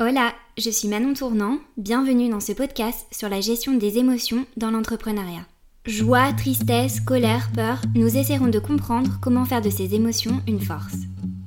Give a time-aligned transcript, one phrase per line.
[0.00, 4.72] Hola, je suis Manon Tournant, bienvenue dans ce podcast sur la gestion des émotions dans
[4.72, 5.46] l'entrepreneuriat.
[5.86, 10.96] Joie, tristesse, colère, peur, nous essaierons de comprendre comment faire de ces émotions une force.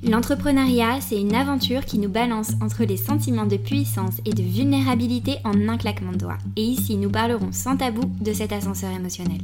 [0.01, 5.39] L'entrepreneuriat, c'est une aventure qui nous balance entre les sentiments de puissance et de vulnérabilité
[5.43, 6.37] en un claquement de doigts.
[6.55, 9.41] Et ici, nous parlerons sans tabou de cet ascenseur émotionnel.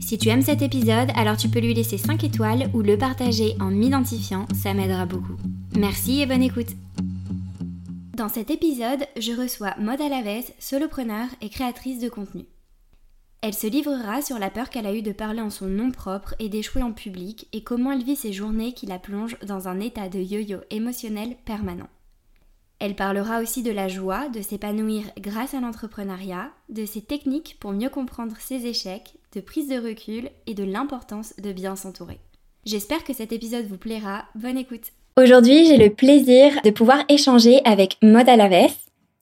[0.00, 3.54] Si tu aimes cet épisode, alors tu peux lui laisser 5 étoiles ou le partager
[3.60, 5.36] en m'identifiant, ça m'aidera beaucoup.
[5.76, 6.74] Merci et bonne écoute
[8.14, 12.44] dans cet épisode, je reçois Maud Alaves, solopreneur et créatrice de contenu.
[13.40, 16.34] Elle se livrera sur la peur qu'elle a eue de parler en son nom propre
[16.38, 19.80] et d'échouer en public et comment elle vit ces journées qui la plongent dans un
[19.80, 21.88] état de yo-yo émotionnel permanent.
[22.78, 27.72] Elle parlera aussi de la joie de s'épanouir grâce à l'entrepreneuriat, de ses techniques pour
[27.72, 32.20] mieux comprendre ses échecs, de prise de recul et de l'importance de bien s'entourer.
[32.64, 34.24] J'espère que cet épisode vous plaira.
[34.34, 38.74] Bonne écoute Aujourd'hui, j'ai le plaisir de pouvoir échanger avec Maud Alaves.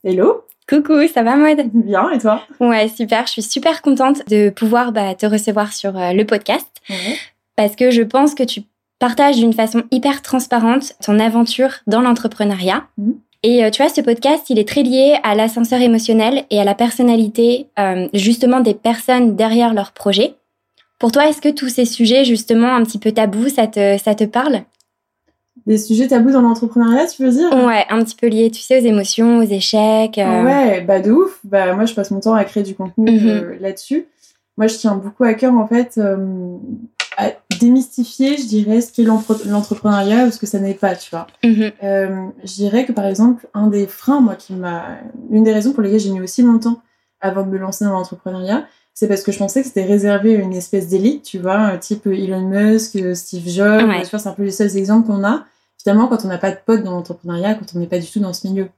[0.02, 1.60] Hello Coucou, ça va Maud?
[1.74, 2.40] Bien, et toi?
[2.60, 3.26] Ouais, super.
[3.26, 6.66] Je suis super contente de pouvoir bah, te recevoir sur euh, le podcast.
[7.56, 8.62] Parce que je pense que tu
[8.98, 12.84] partages d'une façon hyper transparente ton aventure dans l'entrepreneuriat.
[12.96, 13.18] Mhm.
[13.42, 16.64] Et euh, tu vois, ce podcast, il est très lié à l'ascenseur émotionnel et à
[16.64, 20.36] la personnalité euh, justement des personnes derrière leur projet.
[20.98, 24.14] Pour toi, est-ce que tous ces sujets justement un petit peu tabous, ça te, ça
[24.14, 24.62] te parle?
[25.66, 27.52] Des sujets tabous dans l'entrepreneuriat, tu veux dire?
[27.52, 30.18] Ouais, un petit peu liés, tu sais, aux émotions, aux échecs.
[30.18, 30.44] Euh.
[30.44, 31.38] Ouais, bah de ouf.
[31.44, 33.28] Bah moi, je passe mon temps à créer du contenu mhm.
[33.28, 34.06] euh, là-dessus.
[34.56, 36.56] Moi, je tiens beaucoup à cœur, en fait, euh,
[37.16, 37.30] à
[37.60, 41.26] démystifier, je dirais, ce qu'est l'entrepreneuriat ou ce que ça n'est pas, tu vois.
[41.42, 42.32] Mhm.
[42.44, 44.98] je dirais que, par exemple, un des freins, moi, qui m'a...
[45.30, 46.82] Une des raisons pour lesquelles j'ai mis aussi longtemps
[47.20, 50.40] avant de me lancer dans l'entrepreneuriat, c'est parce que je pensais que c'était réservé à
[50.40, 54.04] une espèce d'élite, tu vois, type Elon Musk, Steve Jobs, ouais.
[54.04, 55.44] c'est un peu les seuls exemples qu'on a.
[55.82, 58.20] Finalement, quand on n'a pas de potes dans l'entrepreneuriat, quand on n'est pas du tout
[58.20, 58.68] dans ce milieu.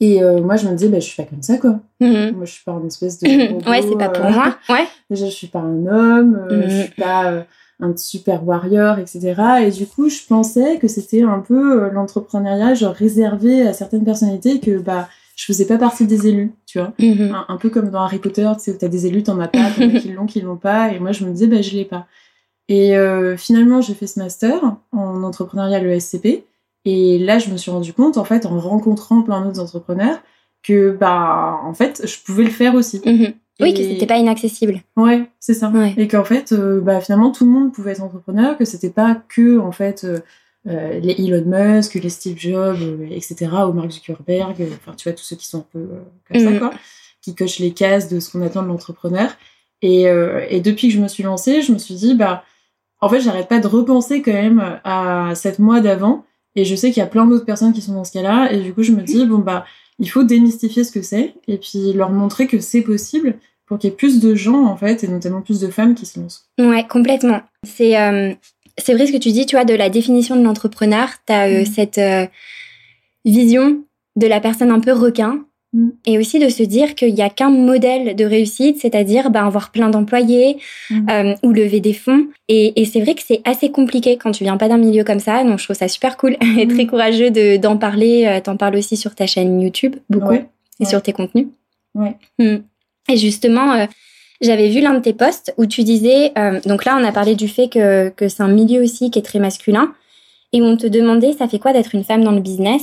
[0.00, 1.80] Et euh, moi, je me disais, bah, je suis pas comme ça, quoi.
[2.00, 2.32] Mhm.
[2.36, 3.54] Moi, je suis pas une espèce de.
[3.54, 4.56] Robot, ouais, c'est pas pour euh, moi.
[4.68, 4.86] Ouais.
[5.10, 7.44] Déjà, je suis pas un homme, euh, je suis pas
[7.80, 9.34] un super warrior, etc.
[9.64, 14.60] Et du coup, je pensais que c'était un peu l'entrepreneuriat, genre réservé à certaines personnalités,
[14.60, 16.92] que bah, je faisais pas partie des élus, tu vois.
[16.98, 17.36] Mhm.
[17.46, 19.70] un, peu comme dans Harry Potter, tu sais, où t'as des élus, t'en as pas,
[19.70, 20.92] t'en as qui l'ont, qui l'ont pas.
[20.92, 22.06] Et moi, je me disais, bah, je l'ai pas.
[22.68, 24.60] Et euh, finalement, j'ai fait ce master
[24.92, 26.44] en entrepreneuriat ESCP.
[26.86, 30.18] Et là, je me suis rendu compte, en fait, en rencontrant plein d'autres entrepreneurs,
[30.62, 33.02] que, bah, en fait, je pouvais le faire aussi.
[33.04, 33.34] Mhm.
[33.60, 34.82] Oui, que c'était pas inaccessible.
[34.96, 35.72] Ouais, c'est ça.
[35.96, 39.22] Et qu'en fait, euh, bah, finalement, tout le monde pouvait être entrepreneur, que c'était pas
[39.28, 40.18] que, en fait, euh,
[40.66, 45.08] euh, les Elon Musk, les Steve Jobs, euh, etc., ou Mark Zuckerberg, euh, enfin, tu
[45.08, 45.88] vois, tous ceux qui sont un peu
[46.28, 46.58] comme ça, mm.
[46.58, 46.70] quoi,
[47.22, 49.30] qui cochent les cases de ce qu'on attend de l'entrepreneur.
[49.82, 50.04] Et,
[50.48, 52.42] et, depuis que je me suis lancée, je me suis dit, bah,
[53.00, 56.24] en fait, j'arrête pas de repenser quand même à sept mois d'avant.
[56.56, 58.50] Et je sais qu'il y a plein d'autres personnes qui sont dans ce cas-là.
[58.52, 59.66] Et du coup, je me dis, bon, bah,
[59.98, 63.34] il faut démystifier ce que c'est et puis leur montrer que c'est possible
[63.66, 66.06] pour qu'il y ait plus de gens, en fait, et notamment plus de femmes qui
[66.06, 66.48] se lancent.
[66.58, 67.42] Ouais, complètement.
[67.64, 67.96] C'est
[68.78, 71.08] c'est vrai ce que tu dis, tu vois, de la définition de l'entrepreneur.
[71.26, 71.66] Tu as euh, mm.
[71.66, 72.26] cette euh,
[73.24, 73.82] vision
[74.16, 75.44] de la personne un peu requin.
[75.72, 75.88] Mm.
[76.04, 79.70] Et aussi de se dire qu'il n'y a qu'un modèle de réussite, c'est-à-dire bah, avoir
[79.70, 80.58] plein d'employés
[80.90, 81.10] mm.
[81.10, 82.26] euh, ou lever des fonds.
[82.48, 85.42] Et, c'est vrai que c'est assez compliqué quand tu viens pas d'un milieu comme ça.
[85.42, 88.40] Donc je trouve ça super cool et très courageux de, d'en parler.
[88.44, 90.38] T'en parles aussi sur ta chaîne YouTube, beaucoup,
[90.80, 91.46] et sur tes contenus.
[91.94, 92.14] Ouais.
[93.08, 93.86] Et justement,
[94.40, 97.34] j'avais vu l'un de tes posts où tu disais, euh, donc là on a parlé
[97.34, 99.92] du fait que, que c'est un milieu aussi qui est très masculin,
[100.52, 102.82] et où on te demandait ça fait quoi d'être une femme dans le business?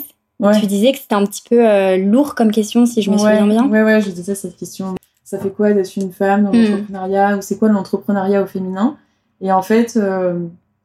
[0.60, 3.48] Tu disais que c'était un petit peu euh, lourd comme question si je me souviens
[3.48, 3.66] bien.
[3.70, 4.96] Ouais, ouais, je disais cette question.
[5.24, 6.64] Ça fait quoi d'être une femme dans hmm.
[6.64, 7.38] l'entrepreneuriat?
[7.38, 8.98] Ou c'est quoi l'entrepreneuriat au féminin?
[9.40, 10.40] Et en fait, euh,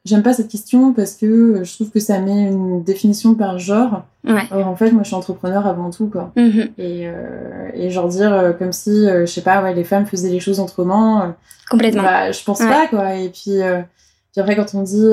[0.08, 4.04] J'aime pas cette question parce que je trouve que ça met une définition par genre.
[4.26, 4.40] Ouais.
[4.50, 6.32] en fait, moi, je suis entrepreneur avant tout, quoi.
[6.34, 6.68] Mm-hmm.
[6.78, 10.06] Et, euh, et genre dire euh, comme si, euh, je sais pas, ouais, les femmes
[10.06, 11.34] faisaient les choses autrement.
[11.68, 12.04] Complètement.
[12.04, 13.16] Bah, je pense pas, quoi.
[13.16, 13.60] Et puis,
[14.32, 15.10] puis après, quand on dit,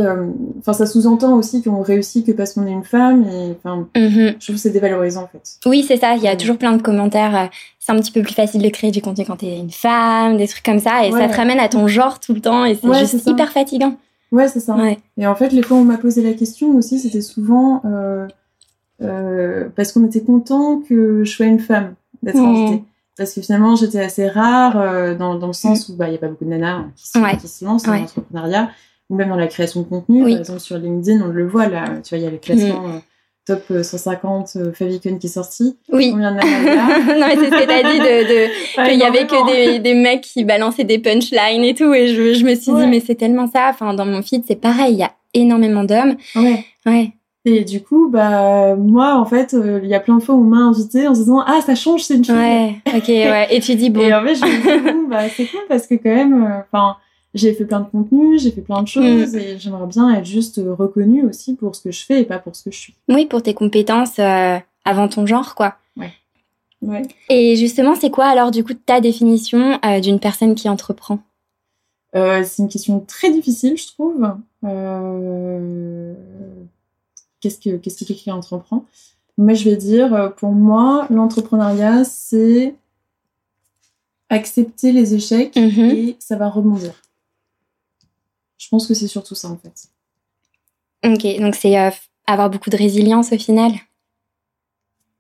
[0.60, 3.26] enfin, ça sous-entend aussi qu'on réussit que parce qu'on est une femme.
[3.26, 4.36] Et enfin, mm-hmm.
[4.40, 5.58] je trouve que c'est dévalorisant, en fait.
[5.66, 6.16] Oui, c'est ça.
[6.16, 7.50] Il y a toujours plein de commentaires.
[7.80, 10.48] C'est un petit peu plus facile de créer du contenu quand t'es une femme, des
[10.48, 11.06] trucs comme ça.
[11.06, 12.64] Et ça te ramène à ton genre tout le temps.
[12.64, 13.98] Et c'est juste hyper fatigant.
[14.32, 14.78] Ouais, c'est ça.
[15.18, 18.28] Et en fait, les fois où on m'a posé la question aussi, c'était souvent euh,
[19.02, 22.46] euh, parce qu'on était content que je sois une femme, d'être mmh.
[22.46, 22.84] invitée.
[23.18, 26.18] Parce que finalement, j'étais assez rare euh, dans, dans, le sens où bah, il n'y
[26.18, 28.70] a pas beaucoup de nanas hein, qui, se, qui se lancent dans l'entrepreneuriat,
[29.10, 30.22] ou même dans la création de contenu.
[30.24, 32.88] Par exemple, sur LinkedIn, on le voit là, tu vois, il y a les classements.
[32.88, 33.02] Mmh
[33.46, 35.78] top 150 euh, Favicon qui est sorti.
[35.92, 36.12] Oui.
[36.12, 36.38] Combien de
[37.20, 39.94] Non, mais c'est ce que t'as dit de, de qu'il y avait que des, des,
[39.94, 41.94] mecs qui balançaient des punchlines et tout.
[41.94, 43.70] Et je, je me suis dit, mais c'est tellement ça.
[43.70, 44.94] Enfin, dans mon feed, c'est pareil.
[44.94, 46.16] Il y a énormément d'hommes.
[46.36, 46.66] Ouais.
[46.86, 47.12] Ouais.
[47.48, 50.40] Et du coup, bah, moi, en fait, euh, il y a plein de fois où
[50.40, 52.34] on m'a invité en se disant Ah, ça change, c'est une fille.
[52.34, 53.48] Ouais, ok, ouais.
[53.52, 54.02] Et tu dis bon.
[54.02, 56.62] Et en fait, je me dis bon, bah, c'est cool parce que quand même, euh,
[56.72, 56.98] enfin,
[57.36, 59.38] j'ai fait plein de contenus, j'ai fait plein de choses Mm.
[59.38, 62.56] et j'aimerais bien être juste reconnue aussi pour ce que je fais et pas pour
[62.56, 62.96] ce que je suis.
[63.10, 65.76] Oui, pour tes compétences euh, avant ton genre, quoi.
[66.82, 67.02] Ouais.
[67.30, 71.20] Et justement, c'est quoi alors du coup ta définition euh, d'une personne qui entreprend?
[72.16, 74.22] Euh, c'est une question très difficile, je trouve.
[77.42, 78.86] Qu'est-ce que qu'est-ce que quelqu'un entreprend?
[79.38, 82.76] Moi, je vais dire, pour moi, l'entrepreneuriat, c'est
[84.30, 85.80] accepter les échecs Mhm.
[85.90, 86.94] et ça va rebondir.
[88.66, 89.90] Je pense que c'est surtout ça, en fait.
[91.06, 91.92] Ok, donc c'est euh,
[92.26, 93.72] avoir beaucoup de résilience au final?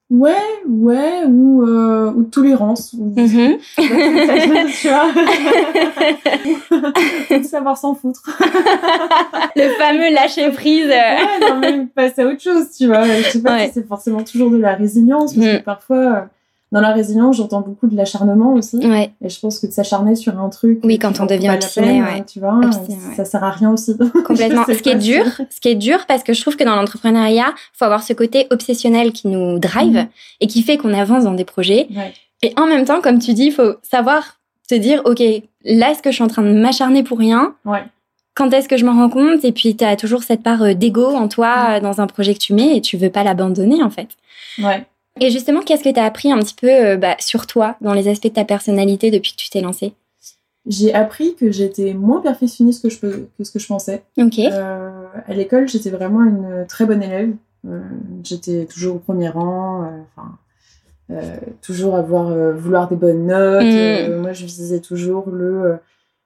[0.10, 0.34] Ouais,
[0.68, 2.94] ouais, ou, euh, ou tolérance.
[2.94, 3.14] Ou...
[3.16, 3.58] Mhm.
[3.78, 5.08] tu vois
[7.32, 8.24] Ou de savoir s'en foutre.
[9.56, 10.86] Le fameux lâcher prise.
[10.86, 10.90] euh.
[10.90, 13.04] Ouais, non, mais passer à autre chose, tu vois.
[13.06, 13.68] Je sais pas Ouais.
[13.68, 15.58] si c'est forcément toujours de la résilience, parce Mm.
[15.60, 16.22] que parfois, euh,
[16.72, 18.78] dans la résilience, j'entends beaucoup de l'acharnement aussi.
[18.78, 20.80] Ouais, Et je pense que de s'acharner sur un truc.
[20.84, 22.24] Oui, quand on devient obstiné, ouais.
[22.26, 23.16] Tu vois, Obstiné, ouais.
[23.16, 23.96] ça sert à rien aussi.
[24.26, 24.64] complètement.
[24.68, 27.54] Ce qui est dur, ce qui est dur parce que je trouve que dans l'entrepreneuriat,
[27.74, 30.08] faut avoir ce côté obsessionnel qui nous drive Mhm.
[30.42, 31.88] et qui fait qu'on avance dans des projets.
[32.42, 35.20] Et en même temps, comme tu dis, il faut savoir te dire, ok,
[35.64, 37.54] là, est-ce que je suis en train de m'acharner pour rien?
[38.34, 39.46] Quand est-ce que je m'en rends compte?
[39.46, 42.34] Et puis, tu as toujours cette part euh, d'ego en toi euh, dans un projet
[42.34, 44.10] que tu mets et tu veux pas l'abandonner, en fait.
[44.62, 44.86] Ouais.
[45.22, 47.94] Et justement, qu'est-ce que tu as appris un petit peu euh, bah, sur toi, dans
[47.94, 49.94] les aspects de ta personnalité depuis que tu t'es lancée?
[50.68, 54.04] J'ai appris que j'étais moins perfectionniste que, je peux, que ce que je pensais.
[54.18, 54.40] Ok.
[54.40, 57.34] Euh, à l'école, j'étais vraiment une très bonne élève.
[57.68, 57.82] Euh,
[58.24, 60.38] j'étais toujours au premier rang, euh, enfin,
[61.12, 63.64] euh, toujours avoir euh, vouloir des bonnes notes.
[63.64, 64.10] Mm.
[64.10, 65.76] Euh, moi, je visais toujours le, euh,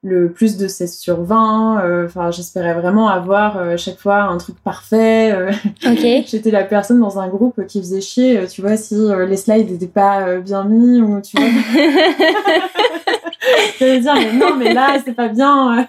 [0.02, 1.82] le plus de 16 sur 20.
[1.84, 5.32] Euh, Enfin, j'espérais vraiment avoir euh, à chaque fois un truc parfait.
[5.32, 5.52] Euh.
[6.26, 8.96] J'étais la personne dans un groupe qui faisait chier, euh, tu vois, si
[9.28, 11.48] les slides n'étaient pas bien mis ou tu vois.
[13.80, 15.88] J'allais dire, mais non, mais là, c'est pas bien.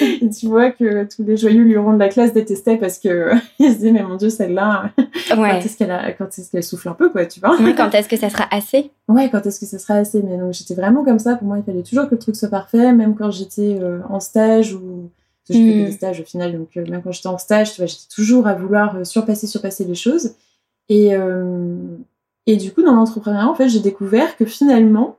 [0.00, 3.30] Et tu vois que tous les joyeux lurons de la classe détestaient parce que
[3.60, 4.90] ils se disaient, mais mon Dieu, celle-là,
[5.30, 7.56] quand est-ce qu'elle a- quand est-ce qu'elle souffle un peu, quoi, tu vois.
[7.60, 10.36] Ouais, Quand est-ce que ça sera assez Ouais, quand est-ce que ça sera assez Mais
[10.36, 11.36] donc, j'étais vraiment comme ça.
[11.36, 14.20] Pour moi, il fallait toujours que le truc soit parfait, même quand j'étais euh, en
[14.20, 15.10] stage ou.
[15.48, 15.86] Parce que je fais Mm.
[15.86, 18.46] des stages au final, donc euh, même quand j'étais en stage, tu vois, j'étais toujours
[18.46, 20.34] à vouloir euh, surpasser, surpasser les choses.
[20.88, 21.74] Et, euh,
[22.46, 25.16] et du coup, dans l'entrepreneuriat, en fait, j'ai découvert que finalement,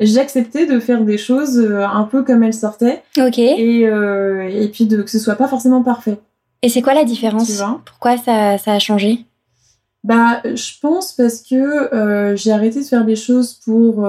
[0.00, 3.38] j'acceptais de faire des choses un peu comme elles sortaient Ok.
[3.38, 6.16] Et, et, et puis de, que ce soit pas forcément parfait.
[6.66, 9.24] c'est quoi la différence Pourquoi ça, ça a changé?
[10.04, 14.06] Bah, je pense parce que j'ai arrêté de faire des choses pour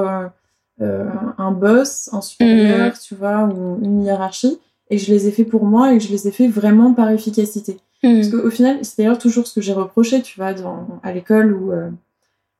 [0.81, 1.05] euh,
[1.37, 4.59] un boss, un supérieur, tu vois, ou une hiérarchie,
[4.89, 7.77] et je les ai fait pour moi et je les ai fait vraiment par efficacité.
[8.03, 8.15] Hmm.
[8.15, 11.53] Parce qu'au final, c'est d'ailleurs toujours ce que j'ai reproché, tu vois, dans, à l'école
[11.53, 11.89] ou, euh,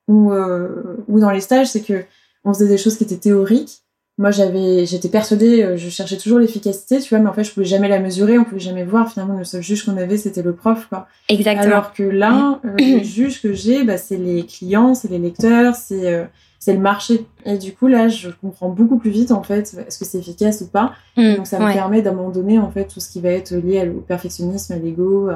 [0.07, 2.03] ou, euh, ou dans les stages, c'est que
[2.43, 3.81] on faisait des choses qui étaient théoriques.
[4.17, 7.67] Moi, j'avais, j'étais persuadée, je cherchais toujours l'efficacité, tu vois, mais en fait, je pouvais
[7.67, 9.11] jamais la mesurer, on pouvait jamais voir.
[9.11, 11.07] Finalement, le seul juge qu'on avait, c'était le prof, quoi.
[11.29, 11.67] Exactement.
[11.67, 15.75] Alors que là, euh, les juges que j'ai, bah, c'est les clients, c'est les lecteurs,
[15.75, 16.27] c'est
[16.59, 17.25] c'est le marché.
[17.45, 20.61] Et du coup, là, je comprends beaucoup plus vite, en fait, est-ce que c'est efficace
[20.61, 20.93] ou pas.
[21.15, 21.35] Hmm.
[21.35, 21.73] Donc, ça me ouais.
[21.73, 25.29] permet d'abandonner, en fait, tout ce qui va être lié au perfectionnisme, à l'ego.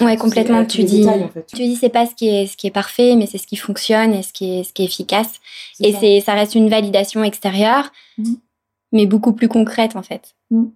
[0.00, 0.64] Ouais, complètement.
[0.64, 1.46] Tu dis, détails, en fait.
[1.46, 3.56] tu dis, c'est pas ce qui est, ce qui est parfait, mais c'est ce qui
[3.56, 5.34] fonctionne et ce qui est, ce qui est efficace.
[5.80, 5.98] Et ça.
[6.00, 8.36] c'est, ça reste une validation extérieure, Mhm.
[8.92, 10.34] mais beaucoup plus concrète en fait.
[10.50, 10.72] Mhm.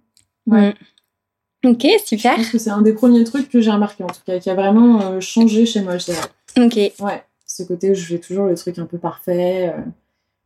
[0.47, 0.69] Ouais.
[0.69, 1.69] Mm.
[1.71, 2.35] Ok, Je super.
[2.35, 4.53] pense que c'est un des premiers trucs que j'ai remarqué, en tout cas, qui a
[4.55, 6.21] vraiment euh, changé chez moi, je dirais.
[6.57, 6.75] Ok.
[7.03, 9.81] Ouais, ce côté où je voulais toujours le truc un peu parfait, euh,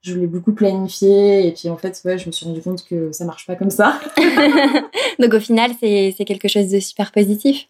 [0.01, 3.11] je voulais beaucoup planifier, et puis en fait, ouais, je me suis rendu compte que
[3.11, 3.99] ça marche pas comme ça.
[5.19, 7.67] Donc au final, c'est, quelque chose de super positif.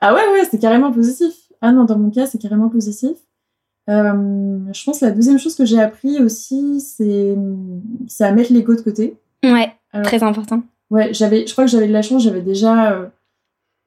[0.00, 1.34] Ah ouais, ouais, c'est carrément positif.
[1.60, 3.16] Ah non, dans mon cas, c'est carrément positif.
[3.88, 7.36] Euh, je pense que la deuxième chose que j'ai appris aussi, c'est
[8.06, 9.16] c'est à mettre l'ego de côté.
[9.42, 10.62] Ouais, Alors, très important.
[10.90, 13.06] Ouais, j'avais, je crois que j'avais de la chance, j'avais déjà euh,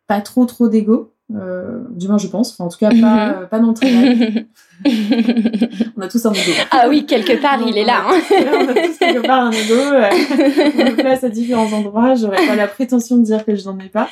[0.08, 1.13] pas trop trop d'ego.
[1.36, 2.52] Euh, du moins, je pense.
[2.52, 4.46] Enfin, en tout cas, pas, euh, pas dans le travail.
[5.98, 6.52] On a tous un ego.
[6.72, 8.04] ah oui, quelque part, il est là.
[8.08, 8.20] hein.
[8.32, 9.74] On a tous quelque part un ego.
[9.74, 10.10] euh,
[10.80, 12.16] on le place à différents endroits.
[12.16, 14.10] J'aurais pas la prétention de dire que je n'en ai pas.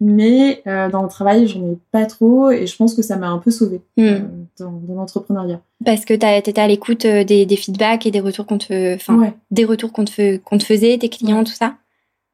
[0.00, 3.28] Mais euh, dans le travail, j'en ai pas trop et je pense que ça m'a
[3.28, 4.24] un peu sauvée Hmm.
[4.58, 5.60] dans, dans l'entrepreneuriat.
[5.84, 9.32] Parce que t'as- t'étais à l'écoute des, des feedbacks et des retours qu'on te, Ouais,
[9.52, 11.74] des retours qu'on te, qu'on te faisait, tes clients, tout ça?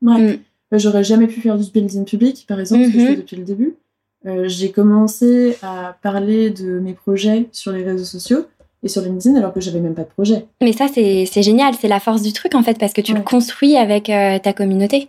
[0.03, 0.19] ouais.
[0.19, 0.39] Mm.
[0.75, 3.07] Euh, J'aurais jamais pu faire du building public, par exemple, ce que je Mhm.
[3.09, 3.75] fais depuis le début.
[4.27, 8.47] Euh, j'ai commencé à parler de mes projets sur les réseaux sociaux
[8.83, 10.47] et sur LinkedIn alors que j'avais même pas de projet.
[10.61, 13.19] Mais ça, c'est génial, c'est la force du truc en fait, parce que tu Ouais.
[13.19, 15.09] le construis avec euh, ta communauté.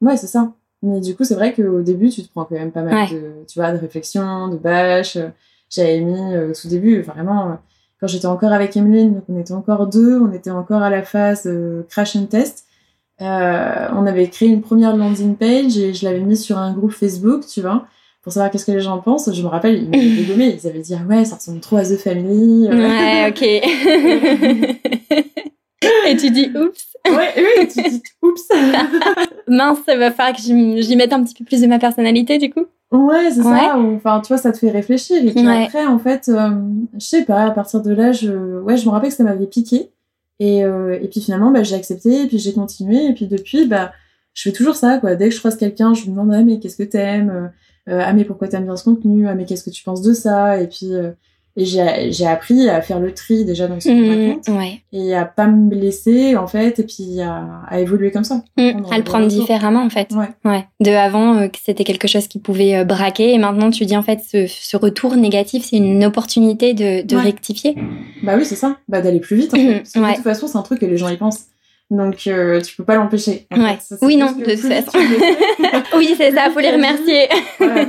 [0.00, 0.52] Ouais, c'est ça.
[0.82, 3.32] Mais du coup, c'est vrai qu'au début, tu te prends quand même pas mal de,
[3.48, 5.16] tu vois, de réflexion, de bâches.
[5.70, 7.56] J'avais mis au tout début, vraiment,
[8.00, 11.02] quand j'étais encore avec Emeline, donc on était encore deux, on était encore à la
[11.02, 11.48] phase
[11.88, 12.64] crash and test.
[13.20, 16.90] Euh, on avait créé une première landing page et je l'avais mise sur un groupe
[16.90, 17.86] Facebook, tu vois,
[18.22, 19.32] pour savoir qu'est-ce que les gens pensent.
[19.32, 21.84] Je me rappelle, ils m'avaient dégommé, ils avaient dit ah ouais, ça ressemble trop à
[21.84, 22.68] The Family.
[22.68, 23.42] Ouais, ok.
[26.06, 26.86] et tu dis oups.
[27.08, 28.48] Ouais, oui, tu dis oups.
[29.48, 32.50] Mince, ça va falloir que j'y mette un petit peu plus de ma personnalité du
[32.50, 32.64] coup.
[32.92, 33.78] Ouais, c'est ça.
[33.78, 35.16] Enfin, tu vois, ça te fait réfléchir.
[35.24, 36.50] Et puis après, en fait, euh,
[36.94, 39.46] je sais pas, à partir de là, je, ouais, je me rappelle que ça m'avait
[39.46, 39.90] piqué.
[40.38, 43.66] Et, euh, et puis finalement, bah, j'ai accepté, et puis j'ai continué, et puis depuis,
[43.66, 43.92] bah,
[44.34, 45.14] je fais toujours ça, quoi.
[45.14, 47.50] Dès que je croise quelqu'un, je lui demande, ah, mais qu'est-ce que t'aimes?
[47.88, 50.60] Ah, mais pourquoi t'aimes bien ce contenu Ah, mais qu'est-ce que tu penses de ça
[50.60, 51.10] Et puis, euh,
[51.54, 54.80] et j'ai appris à faire le tri déjà dans ce mmh, qu'on ouais.
[54.90, 58.42] et à pas me blesser en fait et puis à, à évoluer comme ça.
[58.56, 60.08] Mmh, à le prendre différemment en fait.
[60.12, 60.30] Ouais.
[60.46, 60.64] ouais.
[60.80, 63.96] De avant euh, que c'était quelque chose qui pouvait euh, braquer et maintenant tu dis
[63.96, 67.76] en fait ce, ce retour négatif c'est une opportunité de, de rectifier.
[68.22, 69.52] Bah oui c'est ça, bah d'aller plus vite.
[69.52, 69.78] En fait.
[69.80, 71.48] Parce que de toute façon c'est un truc que les gens y pensent.
[71.92, 73.46] Donc euh, tu peux pas l'empêcher.
[73.56, 73.78] Ouais.
[74.00, 74.98] oui non de toute façon.
[75.96, 77.28] oui c'est ça, faut les remercier.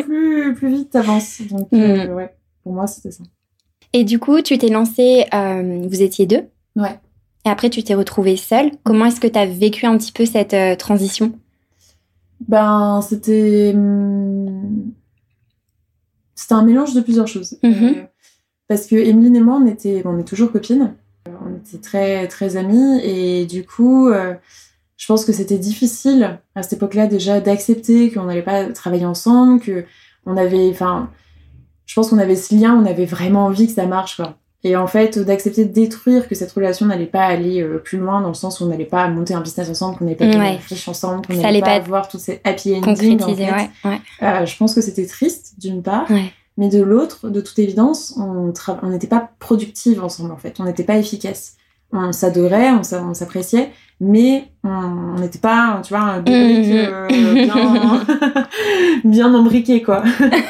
[0.04, 1.42] plus plus vite t'avances.
[1.50, 2.14] Donc mmh.
[2.14, 3.24] ouais, pour moi c'était ça.
[3.94, 6.48] Et du coup, tu t'es lancée, euh, vous étiez deux.
[6.76, 7.00] Ouais.
[7.46, 8.72] Et après, tu t'es retrouvée seule.
[8.84, 11.34] Comment est-ce que tu as vécu un petit peu cette euh, transition?
[12.48, 13.74] Ben, c'était.
[13.76, 14.92] Hmm,
[16.34, 17.60] c'était un mélange de plusieurs choses.
[17.64, 17.98] Mm-hmm.
[17.98, 18.04] Euh,
[18.68, 20.96] parce que Emeline et moi, on était, on est toujours copines.
[21.68, 23.00] Était très, très amies.
[23.04, 28.42] Et du coup, je pense que c'était difficile à cette époque-là déjà d'accepter qu'on n'allait
[28.42, 29.86] pas travailler ensemble, que
[30.26, 30.70] on avait.
[30.70, 31.10] Enfin
[31.86, 34.38] je pense qu'on avait ce lien, on avait vraiment envie que ça marche, quoi.
[34.66, 38.22] Et en fait, d'accepter de détruire que cette relation n'allait pas aller euh, plus loin
[38.22, 40.64] dans le sens où on n'allait pas monter un business ensemble, qu'on n'allait pas être
[40.70, 43.22] riche ensemble, qu'on n'allait pas, pas avoir tous ces happy endings.
[43.22, 43.44] En fait.
[43.44, 44.02] ouais, ouais.
[44.22, 46.32] Euh, je pense que c'était triste d'une part, ouais.
[46.58, 48.54] Mais de l'autre, de toute évidence, on
[48.90, 51.58] n'était pas productive ensemble en fait, on n'était pas efficace.
[51.96, 56.88] On s'adorait, on s'appréciait, mais on n'était pas, tu vois, briques mhm.
[56.90, 58.06] euh, bien,
[59.04, 60.04] bien embriquées, quoi.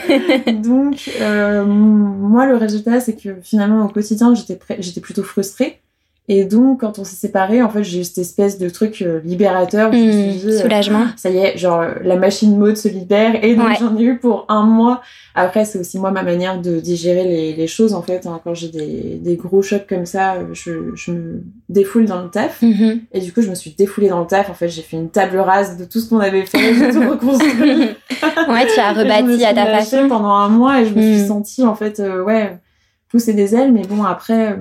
[0.63, 5.81] Donc, euh, moi, le résultat, c'est que finalement, au quotidien, j'étais j'étais plutôt frustrée.
[6.29, 9.19] Et donc, quand on s'est séparés, en fait, j'ai eu cette espèce de truc euh,
[9.25, 9.89] libérateur.
[9.89, 11.05] Où je me suis mmh, euh, soulagement.
[11.17, 13.43] ça y est, genre, la machine mode se libère.
[13.43, 15.01] Et donc, j'en ai eu pour un mois.
[15.35, 18.25] Après, c'est aussi moi ma manière de digérer les, les choses, en fait.
[18.25, 18.39] Hein.
[18.41, 22.61] Quand j'ai des, des, gros chocs comme ça, je, je me défoule dans le taf.
[22.61, 22.99] Mmh.
[23.11, 24.49] Et du coup, je me suis défoulée dans le taf.
[24.49, 26.73] En fait, j'ai fait une table rase de tout ce qu'on avait fait.
[26.73, 27.79] J'ai tout reconstruit.
[28.47, 30.07] ouais, tu as rebâti à ta façon.
[30.07, 31.27] pendant un mois et je me suis Mmh.
[31.27, 32.57] sentie, en fait, euh, ouais,
[33.09, 33.73] pousser des ailes.
[33.73, 34.57] Mais bon, après...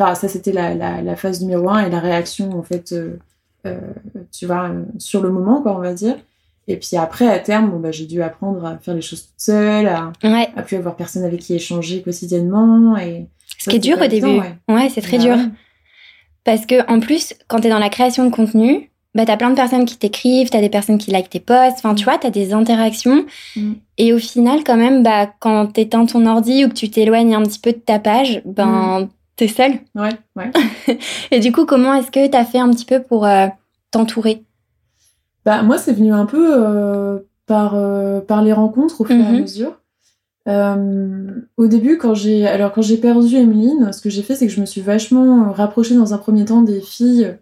[0.00, 3.18] Enfin, ça, c'était la, la, la, phase numéro un et la réaction, en fait, euh,
[3.66, 3.78] euh,
[4.32, 6.16] tu vois, sur le moment, quoi, on va dire.
[6.68, 9.34] Et puis après, à terme, bon, bah, j'ai dû apprendre à faire les choses toute
[9.38, 10.48] seule, à, ouais.
[10.56, 12.96] à plus avoir personne avec qui échanger quotidiennement.
[12.96, 13.26] Et
[13.58, 14.38] Ce qui est dur au début.
[14.38, 15.36] Ouais, ouais c'est très Bah dur.
[15.36, 15.50] ouais.
[16.44, 19.36] Parce que, en plus, quand tu es dans la création de contenu, bah, tu as
[19.36, 22.04] plein de personnes qui t'écrivent, tu as des personnes qui likent tes posts, enfin, tu
[22.04, 23.26] vois, tu as des interactions.
[23.56, 23.72] Mm.
[23.98, 27.34] Et au final, quand même, bah, quand tu éteins ton ordi ou que tu t'éloignes
[27.34, 29.72] un petit peu de ta page, ben, t'es seule.
[29.94, 30.50] Ouais, ouais.
[31.30, 33.46] Et du coup, comment est-ce que tu as fait un petit peu pour euh,
[33.90, 34.44] t'entourer?
[35.46, 39.20] Bah, moi, c'est venu un peu euh, par, euh, par les rencontres au fur et
[39.26, 39.40] à Mhm.
[39.40, 39.72] mesure.
[40.48, 44.46] Euh, au début, quand j'ai alors quand j'ai perdu Emeline, ce que j'ai fait, c'est
[44.46, 47.36] que je me suis vachement rapprochée dans un premier temps des filles,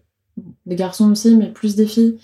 [0.67, 2.19] des garçons aussi, mais plus des filles,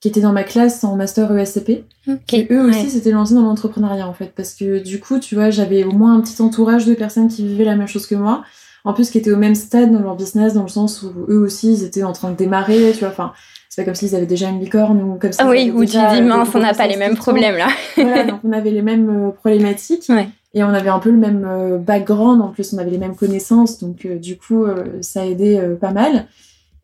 [0.00, 1.84] qui étaient dans ma classe en master ESCP.
[2.08, 2.18] Ok.
[2.26, 2.88] qui eux aussi ouais.
[2.88, 6.14] s'étaient lancés dans l'entrepreneuriat en fait parce que du coup tu vois j'avais au moins
[6.16, 8.44] un petit entourage de personnes qui vivaient la même chose que moi
[8.88, 11.38] en plus qui étaient au même stade dans leur business dans le sens où eux
[11.38, 13.32] aussi ils étaient en train de démarrer tu vois enfin
[13.68, 15.90] c'est pas comme s'ils avaient déjà une licorne ou comme ça Ah oui, où tu
[16.12, 17.68] dis, mince, on n'a pas les mêmes problèmes là.
[17.96, 20.28] voilà donc on avait les mêmes euh, problématiques Ouais.
[20.54, 23.14] et on avait un peu le même euh, background en plus on avait les mêmes
[23.14, 26.26] connaissances donc euh, du coup euh, ça a aidé euh, pas mal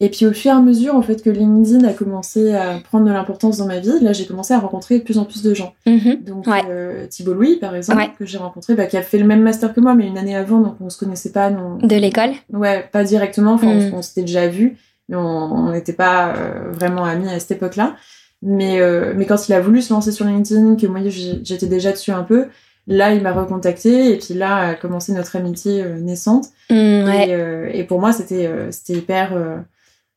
[0.00, 3.06] et puis au fur et à mesure en fait que LinkedIn a commencé à prendre
[3.06, 5.54] de l'importance dans ma vie là j'ai commencé à rencontrer de plus en plus de
[5.54, 6.16] gens Mhm.
[6.26, 6.62] donc Ouais.
[6.68, 8.10] euh, Thibault Louis par exemple Ouais.
[8.18, 10.34] que j'ai rencontré bah, qui a fait le même master que moi mais une année
[10.36, 13.94] avant donc on se connaissait pas non De l'école ouais pas directement enfin on- Mm.
[13.94, 14.76] on, s'était déjà vu
[15.08, 17.94] mais on n'était pas euh, vraiment amis à cette époque là
[18.42, 21.92] mais euh, mais quand il a voulu se lancer sur LinkedIn que moi j'étais déjà
[21.92, 22.46] dessus un peu
[22.86, 26.74] là il m'a recontacté et puis là a commencé notre amitié euh, naissante Mm,
[27.04, 27.28] ouais.
[27.28, 29.34] et, euh, et pour moi, c'était euh, c'était hyper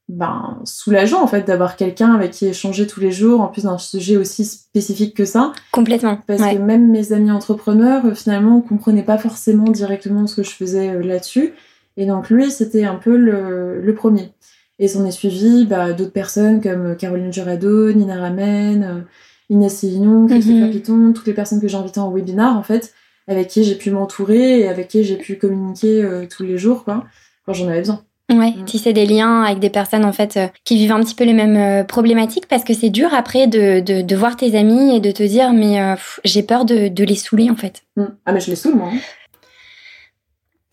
[0.10, 3.78] ben, soulageant en fait d'avoir quelqu'un avec qui échanger tous les jours, en plus d'un
[3.78, 5.52] sujet aussi spécifique que ça.
[5.72, 6.20] Complètement.
[6.28, 6.56] Parce ouais.
[6.56, 10.90] que même mes amis entrepreneurs, euh, finalement, comprenaient pas forcément directement ce que je faisais
[10.90, 11.54] euh, là-dessus.
[11.98, 14.32] Et donc lui, c'était un peu le, le premier.
[14.80, 19.06] Et s'en est suivi bah, d'autres personnes comme euh, Caroline Jurado, Nina Ramen,
[19.50, 20.72] Inès Christopher Mhm.
[20.72, 22.94] Piton, toutes les personnes que j'ai invitées en webinar, en fait,
[23.28, 26.84] avec qui j'ai pu m'entourer et avec qui j'ai pu communiquer euh, tous les jours,
[26.84, 27.06] quoi,
[27.46, 28.02] quand j'en avais besoin.
[28.30, 28.66] Ouais, Mm.
[28.66, 31.32] tisser des liens avec des personnes en fait euh, qui vivent un petit peu les
[31.34, 35.00] mêmes euh, problématiques parce que c'est dur après de, de, de voir tes amis et
[35.00, 37.84] de te dire mais euh, j'ai peur de, de les saouler en fait.
[37.96, 38.06] Mm.
[38.26, 38.90] Ah, mais je les saoule, moi.
[38.94, 39.00] hein.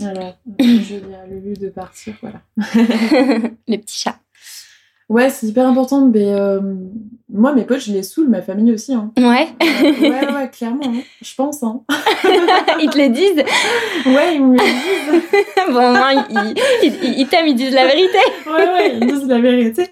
[0.04, 2.40] Alors, je dis à Lulu de partir, voilà.
[3.68, 4.18] les petits chats.
[5.08, 6.60] Ouais, c'est hyper important, mais euh,
[7.30, 8.94] moi, mes potes, je les saoule, ma famille aussi.
[8.94, 9.10] Hein.
[9.18, 11.00] Ouais, ouais, ouais, clairement, hein.
[11.20, 11.62] je pense.
[11.62, 11.82] Hein.
[12.80, 13.44] ils te le disent.
[14.06, 15.22] Ouais, ils me le disent.
[15.72, 16.54] Bon, au moins ils,
[17.18, 18.18] ils, t'aiment, ils disent la vérité.
[18.46, 19.88] Ouais, ouais, ils disent la vérité.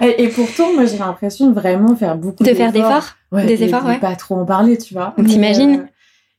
[0.00, 3.14] Et, et pourtant, moi, j'ai l'impression de vraiment faire beaucoup De faire d'efforts.
[3.32, 3.98] Ouais, des et efforts, de ouais.
[3.98, 5.14] pas trop en parler, tu vois.
[5.26, 5.86] T'imagines euh,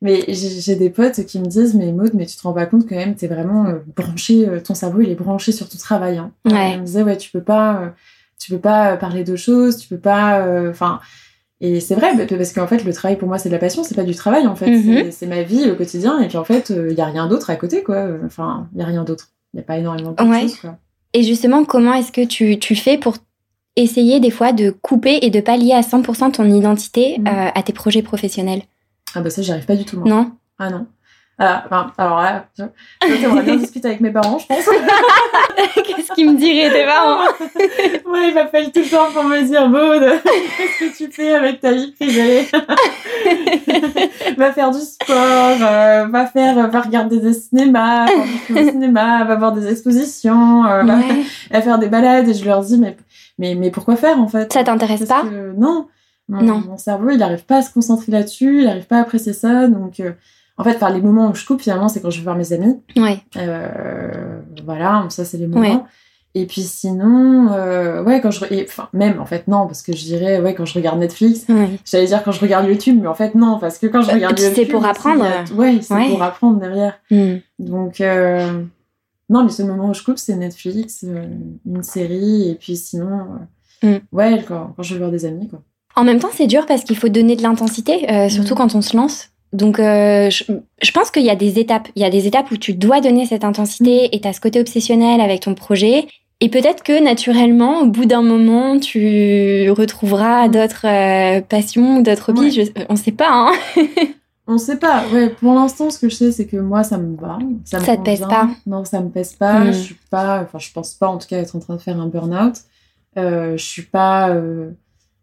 [0.01, 2.87] Mais j'ai des potes qui me disent, mais Maud, mais tu te rends pas compte
[2.87, 6.19] quand même, t'es vraiment euh, branché, euh, ton cerveau, il est branché sur ton travail.
[6.19, 6.31] Hein.
[6.45, 6.73] Ouais.
[6.73, 7.87] Ils me disaient, ouais, tu peux pas, euh,
[8.39, 10.99] tu peux pas euh, parler d'autre chose, tu peux pas, euh, enfin.
[11.61, 13.95] et c'est vrai, parce qu'en fait, le travail pour moi, c'est de la passion, c'est
[13.95, 14.69] pas du travail, en fait.
[14.69, 14.83] Mhm.
[15.05, 17.49] C'est- C'est ma vie au quotidien, et puis en fait, il y a rien d'autre
[17.49, 18.05] à côté, quoi.
[18.23, 19.29] Enfin, il y a rien d'autre.
[19.55, 20.41] Il y a pas énormément de Ouais.
[20.41, 20.77] choses, quoi.
[21.13, 23.15] Et justement, comment est-ce que tu, tu fais pour
[23.75, 27.27] essayer des fois de couper et de pas lier à 100% ton identité Mhm.
[27.27, 28.61] euh, à tes projets professionnels?
[29.17, 30.07] Ah bah ça, j'y arrive pas du tout, moi.
[30.07, 30.85] Non Ah non.
[31.39, 32.69] Ah, enfin, alors là, vois,
[33.19, 34.65] j'aimerais bien discuter avec mes parents, je pense.
[35.75, 37.23] Qu'est-ce qu'ils me diraient tes parents
[38.11, 41.59] Ouais, ils m'appellent tout le temps pour me dire Maud, qu'est-ce que tu fais avec
[41.59, 42.47] ta vie privée?
[44.37, 45.15] Va faire du sport,
[45.61, 48.05] euh, va faire, va regarder des cinémas,
[48.49, 51.23] va au cinéma, va voir des expositions, euh, va, Ouais.
[51.51, 52.27] va faire des balades.
[52.29, 52.95] Et je leur dis mais
[53.39, 54.51] mais mais pourquoi faire en fait?
[54.53, 55.21] Ça t'intéresse pas?
[55.23, 55.87] que, Non.
[56.29, 56.59] Mon, Non.
[56.59, 59.67] mon cerveau, il n'arrive pas à se concentrer là-dessus, il n'arrive pas à apprécier ça.
[59.67, 60.11] Donc, euh,
[60.57, 62.51] en fait, par les moments où je coupe, finalement, c'est quand je vais voir mes
[62.53, 62.79] amis.
[62.97, 63.19] Ouais.
[63.37, 65.61] Euh, voilà, ça c'est les moments.
[65.61, 65.79] Ouais.
[66.35, 68.43] Et puis sinon, euh, ouais, quand je.
[68.63, 71.47] Enfin, même en fait, non, parce que je dirais, ouais, quand je regarde Netflix,
[71.85, 74.37] j'allais dire quand je regarde YouTube, mais en fait, non, parce que quand je regarde
[74.37, 74.69] c'est YouTube.
[74.71, 75.25] pour aussi, apprendre.
[75.55, 76.09] Ouais, c'est Ouais.
[76.09, 76.93] pour apprendre derrière.
[77.09, 77.37] Hmm.
[77.57, 78.61] Donc, euh,
[79.29, 81.25] non, les seuls moments où je coupe, c'est Netflix, euh,
[81.65, 83.37] une série, et puis sinon, euh,
[83.83, 83.97] Mm.
[84.11, 85.61] ouais, quand, quand je vais voir des amis, quoi.
[85.97, 88.57] En même temps, c'est dur parce qu'il faut donner de l'intensité, euh, surtout Mhm.
[88.57, 89.29] quand on se lance.
[89.53, 90.43] Donc, euh, je,
[90.81, 91.87] je pense qu'il y a des étapes.
[91.95, 94.41] Il y a des étapes où tu dois donner cette intensité et tu as ce
[94.41, 96.05] côté obsessionnel avec ton projet.
[96.39, 102.51] Et peut-être que naturellement, au bout d'un moment, tu retrouveras d'autres euh, passions, d'autres hobbies.
[102.51, 103.51] Je- on sait pas, hein.
[104.49, 107.17] On sait pas, ouais, pour l'instant, ce que je sais, c'est que moi, ça me
[107.17, 107.37] va.
[107.65, 109.59] Ça, me Ça te pèse pas Non, ça me pèse pas.
[109.59, 109.73] Mm.
[109.73, 111.99] Je suis pas, enfin, je pense pas, en tout cas, être en train de faire
[111.99, 112.53] un burn-out.
[113.17, 114.69] Euh, je suis pas euh,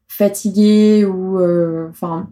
[0.08, 2.28] fatiguée ou, euh, enfin,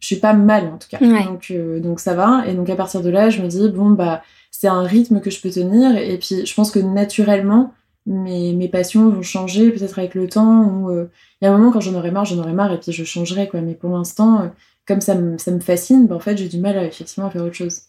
[0.00, 0.98] je suis pas mal, en tout cas.
[1.00, 1.24] Ouais.
[1.24, 2.44] Donc, euh, donc, ça va.
[2.46, 5.30] Et donc, à partir de là, je me dis, bon, bah, c'est un rythme que
[5.30, 5.96] je peux tenir.
[5.96, 7.72] Et puis, je pense que naturellement,
[8.06, 10.64] mes, mes passions vont changer, peut-être avec le temps.
[10.64, 11.06] Ou euh,
[11.40, 13.04] il y a un moment, quand j'en aurai marre, j'en aurai marre, et puis je
[13.04, 13.60] changerai, quoi.
[13.62, 14.46] Mais pour l'instant, euh,
[14.86, 17.30] comme ça me, ça me fascine, bah, en fait, j'ai du mal à effectivement à
[17.30, 17.80] faire autre chose.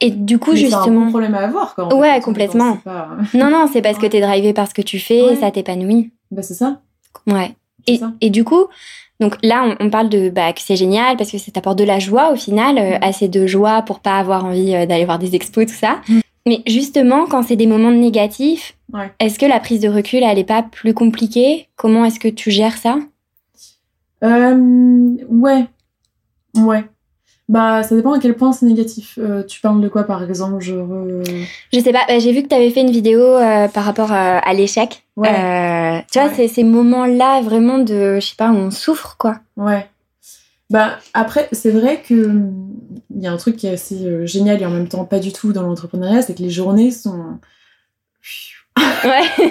[0.00, 1.08] Et du coup, Mais C'est un bon justement.
[1.10, 2.76] problème à avoir, quand Ouais, complètement.
[2.76, 3.10] C'est pas...
[3.34, 5.36] Non, non, c'est parce que t'es drivé par ce que tu fais, Ouais.
[5.36, 6.10] ça t'épanouit.
[6.30, 6.80] Bah, c'est ça.
[7.26, 7.54] Ouais.
[8.20, 8.66] Et, du coup,
[9.20, 11.84] donc là, on, on parle de bah, que c'est génial parce que ça t'apporte de
[11.84, 13.02] la joie au final, euh, Mm.
[13.02, 16.00] assez de joie pour pas avoir envie euh, d'aller voir des expos, tout ça.
[16.08, 16.20] Mm.
[16.46, 19.12] Mais justement, quand c'est des moments négatifs, Ouais.
[19.20, 21.68] est-ce que la prise de recul, elle est pas plus compliquée?
[21.76, 22.98] Comment est-ce que tu gères ça?
[24.24, 25.66] Euh, ouais.
[26.56, 26.84] Ouais.
[27.50, 29.18] Bah, ça dépend à quel point c'est négatif.
[29.20, 31.24] Euh, tu parles de quoi, par exemple genre, euh,
[31.72, 34.12] Je sais pas, bah, j'ai vu que tu avais fait une vidéo euh, par rapport
[34.12, 35.02] à l'échec.
[35.16, 35.28] Ouais.
[35.28, 36.34] Euh, tu vois, Ouais.
[36.36, 39.40] c'est ces moments-là vraiment de, je sais pas, où on souffre, quoi.
[39.56, 39.88] Ouais.
[40.70, 42.70] Bah, après, c'est vrai que hum,
[43.16, 45.32] il y a un truc qui est assez génial et en même temps pas du
[45.32, 47.40] tout dans l'entrepreneuriat, c'est que les journées sont.
[49.04, 49.50] Ouais.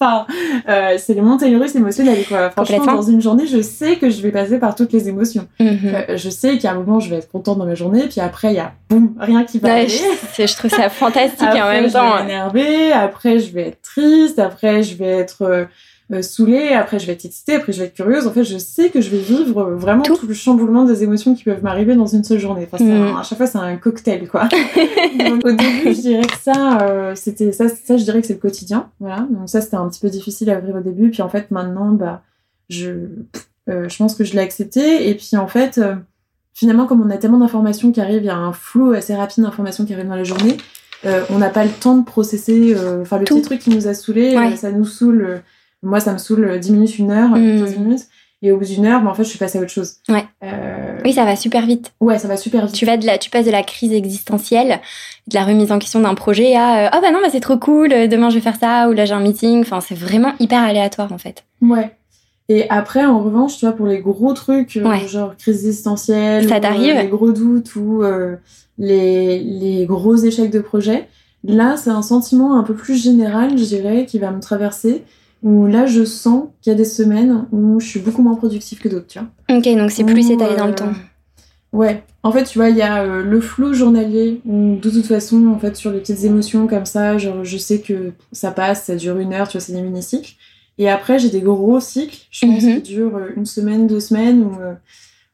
[0.00, 0.26] Enfin,
[0.68, 2.50] euh, c'est les montagnes russes émotionnelles, quoi.
[2.50, 5.46] Franchement, dans une journée, je sais que je vais passer par toutes les émotions.
[5.60, 5.78] Mhm.
[5.84, 8.48] Euh, je sais qu'à un moment, je vais être contente dans ma journée, puis après,
[8.52, 9.88] il y a boum, rien qui va Ouais, aller.
[9.88, 12.16] je, je trouve ça fantastique Après, en même je temps.
[12.16, 15.64] vais m'énerver, après, je vais être triste, après, je vais être euh,
[16.12, 18.26] euh, saoulée, après, je vais être excitée, après, je vais être curieuse.
[18.26, 20.16] En fait, je sais que je vais vivre euh, vraiment Tout.
[20.16, 22.66] tout, le chamboulement des émotions qui peuvent m'arriver dans une seule journée.
[22.70, 23.14] Enfin, c'est Mm.
[23.16, 24.46] un- à chaque fois, c'est un cocktail, quoi.
[25.28, 28.34] Donc, au début, je dirais que ça, euh, c'était ça, ça, je dirais que c'est
[28.34, 28.90] le quotidien.
[29.00, 29.26] Voilà.
[29.30, 31.10] Donc, ça, c'était un petit peu difficile à vivre au début.
[31.10, 32.22] Puis, en fait, maintenant, bah,
[32.68, 32.90] je,
[33.70, 35.08] euh, je pense que je l'ai accepté.
[35.08, 35.80] Et puis, en fait,
[36.52, 39.44] finalement, comme on a tellement d'informations qui arrivent, il y a un flot assez rapide
[39.44, 40.56] d'informations qui arrivent dans la journée.
[41.04, 42.74] euh, on n'a pas le temps de processer.
[42.76, 43.36] euh, Enfin, le Tout.
[43.36, 43.94] petit truc qui nous a
[44.36, 44.52] Ouais.
[44.52, 45.40] euh, ça nous saoule.
[45.84, 47.58] Euh, moi, ça me saoule euh, 10 minutes, une heure, Mm.
[47.60, 48.02] 15 minutes.
[48.44, 49.94] Et au bout d'une heure, bah, en fait, je suis passée à autre chose.
[50.08, 50.24] Ouais.
[50.42, 51.92] Euh, Oui, ça va super vite.
[52.00, 52.74] Ouais, ça va super vite.
[52.74, 54.80] Tu vas de la, tu passes de la crise existentielle,
[55.28, 57.56] de la remise en question d'un projet à euh, oh bah non bah c'est trop
[57.56, 59.60] cool, euh, demain je vais faire ça ou là j'ai un meeting.
[59.60, 61.44] Enfin c'est vraiment hyper aléatoire en fait.
[61.60, 61.92] Ouais.
[62.48, 65.06] Et après, en revanche, tu vois, pour les gros trucs, euh, Ouais.
[65.06, 68.34] genre crise existentielle, Ça euh, t'arrive les gros doutes ou euh,
[68.76, 71.06] les, les gros échecs de projet,
[71.44, 75.04] là, c'est un sentiment un peu plus général, je dirais, qui va me traverser,
[75.42, 78.78] où là, je sens qu'il y a des semaines où je suis beaucoup moins productive
[78.78, 79.28] que d'autres, tu vois.
[79.58, 80.92] Ok, donc c'est plus Où, étalé dans le euh, temps.
[81.72, 82.02] Ouais.
[82.22, 85.46] En fait, tu vois, il y a euh, le flot journalier où, de toute façon,
[85.48, 88.94] en fait, sur les petites émotions comme ça, genre, je sais que ça passe, ça
[88.96, 90.34] dure une heure, tu vois, c'est des mini-cycles.
[90.78, 92.82] Et après, j'ai des gros cycles, je pense, Mhm.
[92.82, 94.52] qui durent euh, une semaine, deux semaines, où,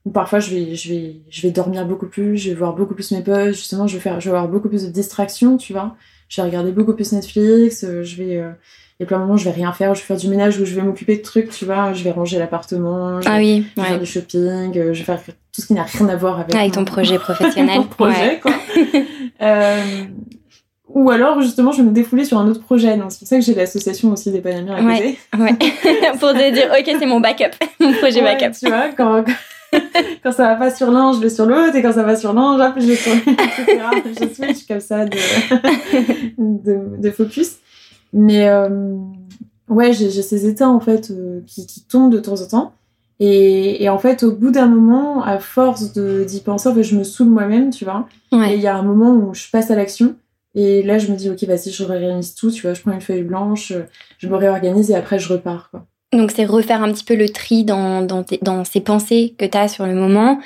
[0.06, 2.94] où parfois je vais, je, vais, je vais dormir beaucoup plus, je vais voir beaucoup
[2.94, 5.72] plus mes posts, justement, je vais, faire, je vais avoir beaucoup plus de distractions, tu
[5.74, 5.96] vois.
[6.28, 8.36] Je vais regarder beaucoup plus Netflix, euh, je vais.
[8.36, 8.50] euh,
[9.00, 10.58] il y a plein de moments, je vais rien faire, je vais faire du ménage
[10.58, 11.92] ou je vais m'occuper de trucs, tu vois.
[11.92, 14.98] Je vais ranger l'appartement, je Ah vais oui, je vais faire du shopping, euh, je
[14.98, 17.78] vais faire tout ce qui n'a rien à voir avec, Avec ton projet professionnel.
[17.78, 18.52] mon projet, quoi.
[19.40, 19.80] Euh,
[20.88, 22.96] ou alors, justement, je vais me défouler sur un autre projet.
[22.96, 24.96] Donc, c'est pour ça que j'ai l'association aussi des Panamiens à Ouais.
[24.96, 25.18] côté.
[25.38, 25.52] Ouais.
[26.18, 28.50] Pour te dire, ok, c'est mon backup, mon projet backup.
[28.58, 29.22] Tu vois, quand,
[30.22, 32.32] quand ça va pas sur l'un, je vais sur l'autre, et quand ça va sur
[32.32, 33.80] l'un, hop, je vais sur etc.
[34.06, 35.16] Je switch comme ça de,
[36.38, 37.56] de, de focus.
[38.12, 38.96] Mais euh,
[39.68, 42.72] ouais, j'ai ces états en fait euh, qui, qui tombent de temps en temps.
[43.20, 46.84] Et, et en fait, au bout d'un moment, à force de- d'y penser, en fait,
[46.84, 48.06] je me saoule moi-même, tu vois.
[48.32, 50.14] Et il y a un moment où je passe à l'action.
[50.54, 53.00] Et là, je me dis, ok, vas-y, je réorganise tout, tu vois, je prends une
[53.00, 53.72] feuille blanche,
[54.18, 55.84] je me réorganise et après, je repars, quoi.
[56.12, 59.44] Donc c'est refaire un petit peu le tri dans, dans, tes- dans ces pensées que
[59.44, 60.40] tu as sur le moment,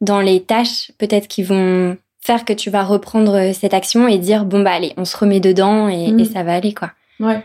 [0.00, 4.18] dans les tâches peut-être qui vont faire que tu vas reprendre euh, cette action et
[4.18, 6.20] dire, bon bah allez, on se remet dedans et, Mm.
[6.20, 6.92] et ça va aller quoi.
[7.18, 7.42] Ouais.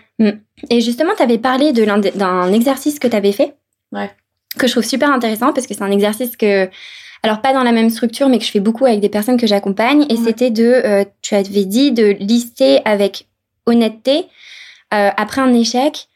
[0.69, 3.55] Et justement, tu avais parlé d'un exercice que tu avais fait.
[3.91, 4.09] Ouais.
[4.57, 6.69] Que je trouve super intéressant parce que c'est un exercice que,
[7.23, 9.47] alors pas dans la même structure, mais que je fais beaucoup avec des personnes que
[9.47, 10.05] j'accompagne.
[10.09, 10.19] Et Ouais.
[10.23, 13.27] c'était de, euh, tu avais dit de lister avec
[13.65, 14.27] honnêteté,
[14.93, 16.07] euh, après un échec,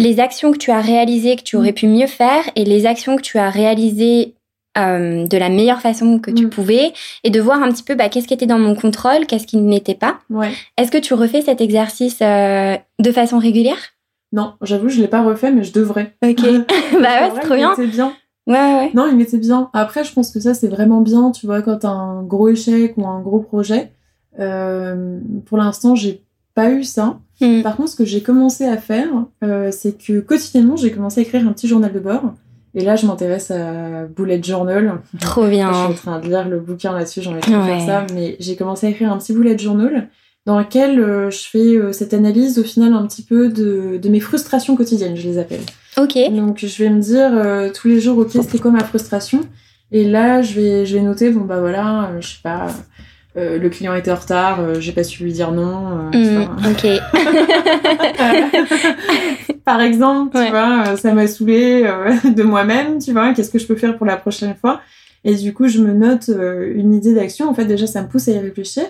[0.00, 3.16] les actions que tu as réalisées que tu aurais pu mieux faire et les actions
[3.16, 4.34] que tu as réalisées
[4.78, 6.50] euh, de la meilleure façon que tu Mm.
[6.50, 6.92] pouvais
[7.24, 9.56] et de voir un petit peu bah, qu'est-ce qui était dans mon contrôle, qu'est-ce qui
[9.56, 10.18] ne m'était pas.
[10.30, 10.52] Ouais.
[10.78, 13.76] Est-ce que tu refais cet exercice euh, de façon régulière?
[14.32, 16.14] Non, j'avoue, je l'ai pas refait, mais je devrais.
[16.24, 16.36] Ok.
[16.40, 16.48] bah
[17.00, 17.72] ouais, c'est trop bien.
[17.76, 18.12] C'est bien.
[18.46, 18.90] Ouais, ouais, ouais.
[18.94, 19.70] Non, il m'était bien.
[19.74, 22.94] Après, je pense que ça, c'est vraiment bien, tu vois, quand t'as un gros échec
[22.96, 23.90] ou un gros projet.
[24.38, 26.22] Euh, pour l'instant, j'ai
[26.54, 27.18] pas eu ça.
[27.40, 27.62] Mm.
[27.62, 29.08] Par contre, ce que j'ai commencé à faire,
[29.44, 32.34] euh, c'est que quotidiennement, j'ai commencé à écrire un petit journal de bord.
[32.74, 35.00] Et là, je m'intéresse à Bullet Journal.
[35.20, 35.92] Trop Je suis en bien.
[35.94, 37.84] train de lire le bouquin là-dessus, j'ai envie de faire Ouais.
[37.84, 38.06] ça.
[38.14, 40.08] Mais j'ai commencé à écrire un petit bullet journal
[40.46, 44.08] dans lequel euh, je fais euh, cette analyse au final un petit peu de, de
[44.08, 45.60] mes frustrations quotidiennes, je les appelle.
[46.00, 46.16] Ok.
[46.30, 49.40] Donc je vais me dire euh, tous les jours, ok, c'était quoi ma frustration?
[49.92, 52.68] Et là, je vais, je vais noter, bon bah voilà, je sais pas,
[53.36, 56.10] euh, le client était en retard, euh, j'ai pas su lui dire non.
[56.14, 56.86] euh, Mm, ok.
[59.64, 60.50] Par exemple, tu Ouais.
[60.50, 61.82] vois, ça m'a saoulé
[62.24, 64.80] de moi-même, tu vois, qu'est-ce que je peux faire pour la prochaine fois?
[65.24, 67.48] Et du coup, je me note une idée d'action.
[67.48, 68.84] En fait, déjà, ça me pousse à y réfléchir.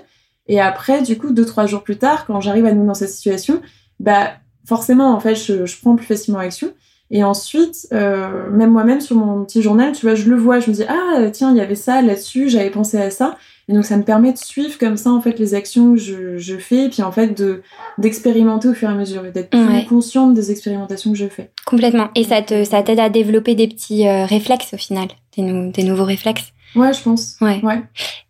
[0.47, 3.11] Et après, du coup, deux, trois jours plus tard, quand j'arrive à nous dans cette
[3.11, 3.61] situation,
[3.99, 4.31] bah,
[4.65, 6.69] forcément, en fait, je, je prends plus facilement action.
[7.11, 10.75] Et ensuite, même moi-même, sur mon petit journal, tu vois, je le vois, je me
[10.77, 13.37] dis, ah, tiens, il y avait ça là-dessus, j'avais pensé à ça.
[13.71, 16.39] Et donc, ça me permet de suivre comme ça, en fait, les actions que je,
[16.39, 17.63] je fais, et puis, en fait, de
[17.99, 19.85] d'expérimenter au fur et à mesure, et d'être plus Ouais.
[19.89, 21.53] consciente des expérimentations que je fais.
[21.67, 22.09] Complètement.
[22.17, 25.07] Et ça te, ça t'aide à développer des petits euh, réflexes au final,
[25.37, 26.53] des, nou- des nouveaux réflexes?
[26.75, 27.37] Ouais, je pense.
[27.41, 27.61] Ouais.
[27.63, 27.81] Ouais.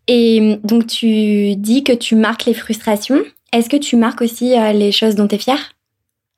[0.09, 3.21] Et donc tu dis que tu marques les frustrations.
[3.55, 5.73] Est-ce que tu marques aussi euh, les choses dont tu es fière?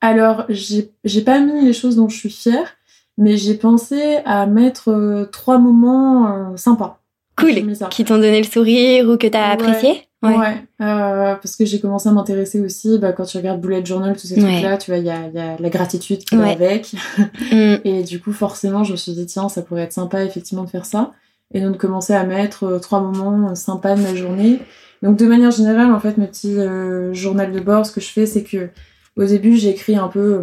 [0.00, 2.74] Alors, j'ai j'ai pas mis les choses dont je suis fière,
[3.18, 7.01] mais j'ai pensé à mettre euh, trois moments sympas.
[7.36, 7.54] Cool.
[7.90, 9.52] Qui t'ont donné le sourire ou que tu as Ouais.
[9.52, 13.84] apprécié Ouais, euh, parce que j'ai commencé à m'intéresser aussi, bah, quand tu regardes Bullet
[13.84, 14.52] Journal, tous ces Ouais.
[14.52, 16.92] trucs-là, tu vois, il y a, y a la gratitude qui va avec.
[17.52, 17.76] Mm.
[17.84, 20.70] Et du coup, forcément, je me suis dit, tiens, ça pourrait être sympa, effectivement, de
[20.70, 21.10] faire ça.
[21.52, 24.60] Et donc, de commencer à mettre euh, trois moments euh, sympas de ma journée.
[25.02, 28.08] Donc, de manière générale, en fait, mes petits euh, journal de bord, ce que je
[28.08, 28.68] fais, c'est que
[29.16, 30.42] au début, j'écris un peu euh,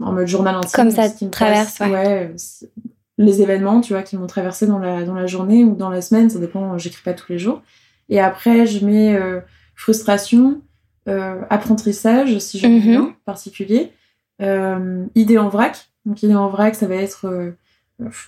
[0.00, 0.70] en mode journal intime.
[0.74, 2.30] Comme ça qui me traverse, passe, ouais,
[3.18, 6.00] les événements, tu vois, qui m'ont traversé dans la, dans la journée ou dans la
[6.02, 7.62] semaine, ça dépend, euh, j'écris pas tous les jours.
[8.08, 9.40] Et après, je mets euh,
[9.74, 10.60] frustration,
[11.08, 13.92] euh, apprentissage, si j'en ai un particulier,
[14.40, 15.88] euh, idée en vrac.
[16.06, 17.52] Donc, idée en vrac, ça va être.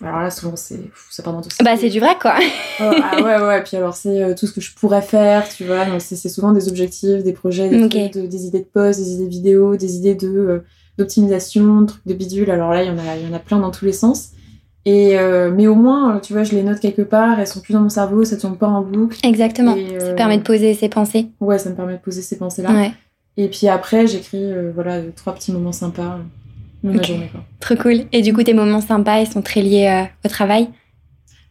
[0.03, 0.81] alors là, souvent, c'est.
[1.11, 2.37] Ça part dans tout ce Bah c'est est- du vrai quoi.
[2.81, 5.85] Oh, ah ouais, ouais, puis alors c'est tout ce que je pourrais faire, tu vois.
[5.99, 7.91] C'est souvent des objectifs, des projets, des, Ok.
[7.91, 10.63] trucs de- des idées de posts, des idées vidéo, des idées de
[10.99, 12.51] d'optimisation, trucs de bidule.
[12.51, 14.31] Alors là, il y en a, il y en a plein dans tous les sens.
[14.87, 17.61] Et euh, mais au moins, euh, tu vois, je les note quelque part, elles sont
[17.61, 19.19] plus dans mon cerveau, ça tourne pas en boucle.
[19.23, 19.75] Exactement.
[19.77, 21.29] Et, Ça euh, permet de poser ses pensées.
[21.41, 22.71] Ouais, ça me permet de poser ces pensées-là.
[22.73, 22.93] Ouais.
[23.37, 26.19] Et puis après, j'écris, euh, voilà, trois petits moments sympas.
[26.83, 27.31] ma journée.
[27.33, 27.41] Quoi.
[27.61, 28.05] Trop cool.
[28.13, 30.69] Et du coup, tes moments sympas, ils sont très liés au travail?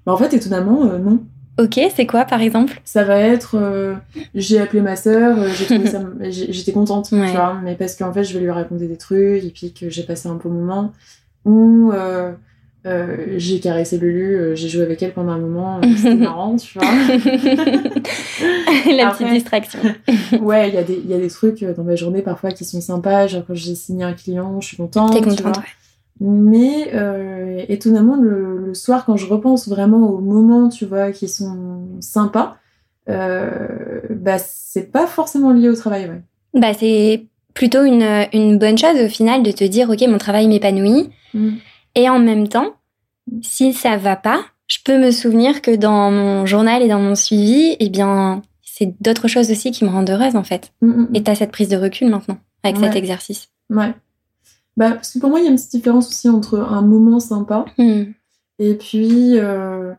[0.05, 1.19] Bah, En fait, étonnamment, non.
[1.59, 2.81] Ok, c'est quoi par exemple?
[2.83, 3.95] Ça va être,
[4.33, 5.37] j'ai appelé ma sœur,
[6.29, 9.51] j'étais contente, tu vois, mais parce qu'en fait, je vais lui raconter des trucs et
[9.53, 10.91] puis que j'ai passé un bon moment.
[11.45, 12.31] Ou euh,
[13.37, 16.77] j'ai caressé Lulu, euh, j'ai joué avec elle pendant un moment, euh, c'était marrant, tu
[16.77, 16.87] vois.
[18.91, 19.79] La petite distraction.
[20.41, 22.81] ouais, il y, a des, y a des trucs dans ma journée parfois qui sont
[22.81, 25.13] sympas, genre quand j'ai signé un client, je suis contente.
[25.13, 25.63] T'es contente, ouais.
[26.19, 26.91] Mais
[27.69, 32.57] étonnamment, le, le, soir, quand je repense vraiment aux moments, tu vois, qui sont sympas,
[33.07, 36.21] bah c'est pas forcément lié au travail, ouais.
[36.59, 40.47] Bah c'est plutôt une, une bonne chose au final de te dire, ok, mon travail
[40.47, 41.09] m'épanouit.
[41.33, 41.53] Mm.
[41.95, 42.73] Et en même temps,
[43.41, 47.15] si ça va pas, je peux me souvenir que dans mon journal et dans mon
[47.15, 50.71] suivi, eh bien, c'est d'autres choses aussi qui me rendent heureuse en fait.
[50.81, 51.15] Mm, mm, mm.
[51.15, 53.49] Et tu as cette prise de recul maintenant avec cet exercice.
[53.69, 53.93] Ouais.
[54.77, 57.19] Bah, parce que pour moi, il y a une petite différence aussi entre un moment
[57.19, 57.65] sympa
[58.59, 59.93] et puis euh,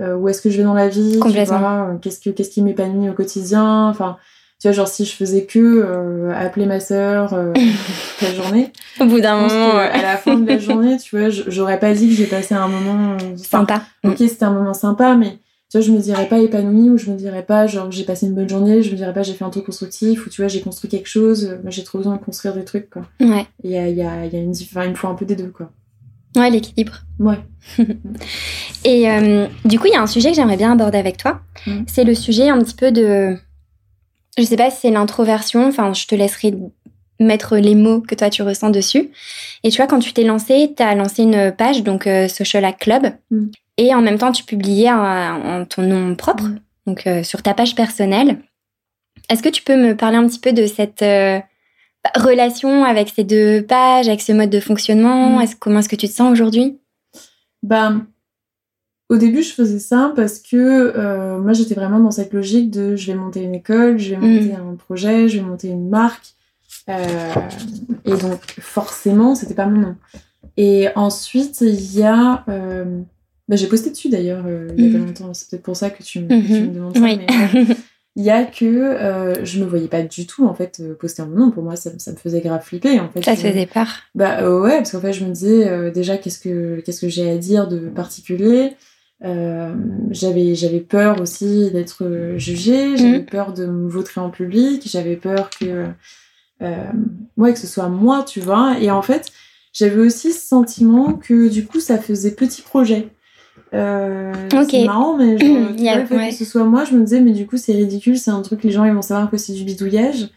[0.00, 1.98] euh, où est-ce que je vais dans la vie, Complètement.
[1.98, 3.88] Qu'est-ce, que, qu'est-ce qui m'épanouit au quotidien.
[3.88, 4.16] Enfin,
[4.60, 7.54] tu vois, genre si je faisais que euh, appeler ma sœur euh,
[8.22, 8.72] la journée.
[9.00, 9.76] Au bout d'un moment.
[9.76, 12.68] À la fin de la journée, tu vois, j'aurais pas dit que j'ai passé un
[12.68, 13.82] moment sympa.
[14.04, 15.38] Ok, c'était un moment sympa, mais
[15.70, 18.26] tu vois, je me dirais pas épanouie ou je me dirais pas genre j'ai passé
[18.26, 20.48] une bonne journée, je me dirais pas j'ai fait un truc constructif ou tu vois,
[20.48, 21.58] j'ai construit quelque chose.
[21.62, 23.02] Moi, j'ai trop besoin de construire des trucs, quoi.
[23.18, 23.46] Ouais.
[23.64, 25.36] Il y a, y, a, y a une, enfin, il me faut un peu des
[25.36, 25.70] deux, quoi.
[26.36, 27.00] Ouais, l'équilibre.
[27.18, 27.38] Ouais.
[28.84, 31.40] Et euh, du coup, il y a un sujet que j'aimerais bien aborder avec toi.
[31.66, 31.82] Mm.
[31.86, 33.36] C'est le sujet un petit peu de
[34.38, 36.54] je sais pas si c'est l'introversion, enfin, je te laisserai
[37.20, 39.10] mettre les mots que toi tu ressens dessus.
[39.62, 42.64] Et tu vois, quand tu t'es lancé, tu as lancé une page, donc euh, Social
[42.64, 43.46] Hack Club, mm.
[43.76, 46.60] et en même temps, tu publiais en, ton nom propre, mm.
[46.86, 48.38] donc euh, sur ta page personnelle.
[49.28, 51.38] Est-ce que tu peux me parler un petit peu de cette euh,
[52.16, 55.38] relation avec ces deux pages, avec ce mode de fonctionnement?
[55.38, 55.42] Mm.
[55.42, 56.78] est-ce, Comment est-ce que tu te sens aujourd'hui?
[57.62, 58.06] Ben,
[59.10, 62.94] au début, je faisais ça parce que euh, moi, j'étais vraiment dans cette logique de
[62.94, 64.70] je vais monter une école, je vais monter mm.
[64.70, 66.34] un projet, je vais monter une marque.
[66.88, 67.32] Euh,
[68.04, 69.96] et donc, forcément, c'était pas mon nom.
[70.56, 72.44] Et ensuite, il y a.
[72.48, 73.00] Euh,
[73.48, 74.44] bah, j'ai posté dessus d'ailleurs
[74.76, 75.06] il y a pas mm.
[75.06, 76.72] longtemps, c'est peut-être pour ça que tu, me mm-hmm.
[76.72, 77.00] demandes ça.
[77.00, 77.26] Mais,
[78.14, 81.50] il y a que je me voyais pas du tout en fait poster mon nom.
[81.50, 83.00] Pour moi, ça, me faisait grave flipper.
[83.00, 86.16] En fait, ça te faisait peur Bah ouais, parce qu'en fait, je me disais déjà
[86.16, 88.76] qu'est-ce que qu'est-ce que j'ai à dire de particulier?
[89.22, 89.74] Euh,
[90.10, 93.26] j'avais j'avais peur aussi d'être jugée, j'avais mhm.
[93.26, 95.86] peur de me vautrer en public, j'avais peur que
[96.62, 96.92] euh,
[97.36, 98.78] ouais que ce soit moi, tu vois.
[98.80, 99.30] Et en fait,
[99.72, 103.08] j'avais aussi ce sentiment que du coup ça faisait petit projet.
[103.72, 104.32] Euh,
[104.68, 105.44] C'est marrant, mais je,
[105.98, 108.30] le fait que ce soit moi, je me disais mais du coup c'est ridicule, c'est
[108.30, 110.28] un truc les gens ils vont savoir que c'est du bidouillage.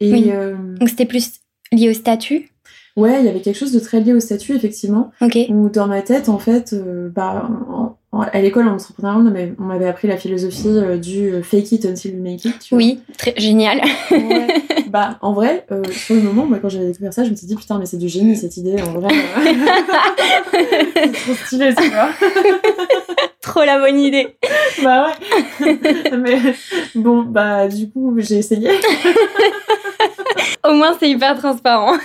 [0.00, 1.40] Et euh, donc c'était plus
[1.72, 2.50] lié au statut?
[2.96, 5.12] Ouais, il y avait quelque chose de très lié au statut, effectivement.
[5.20, 5.38] Ok.
[5.48, 7.48] Où dans ma tête, en fait, euh, bah,
[8.12, 12.14] à l'école en entrepreneuriat, on m'avait appris la philosophie euh, du euh, fake it until
[12.14, 12.58] you make it.
[12.58, 13.80] Tu oui, très génial.
[14.90, 17.46] Bah, en vrai, euh, sur le moment, moi, quand j'avais découvert ça, je me suis
[17.46, 19.14] dit, putain, mais c'est du génie cette idée, en vrai.
[20.50, 22.08] c'est trop stylé, tu vois.
[23.40, 24.34] trop la bonne idée.
[24.82, 25.12] bah
[25.60, 25.78] ouais.
[26.16, 26.38] mais
[26.96, 28.70] bon, bah, du coup, j'ai essayé.
[30.68, 31.96] Au moins, c'est hyper transparent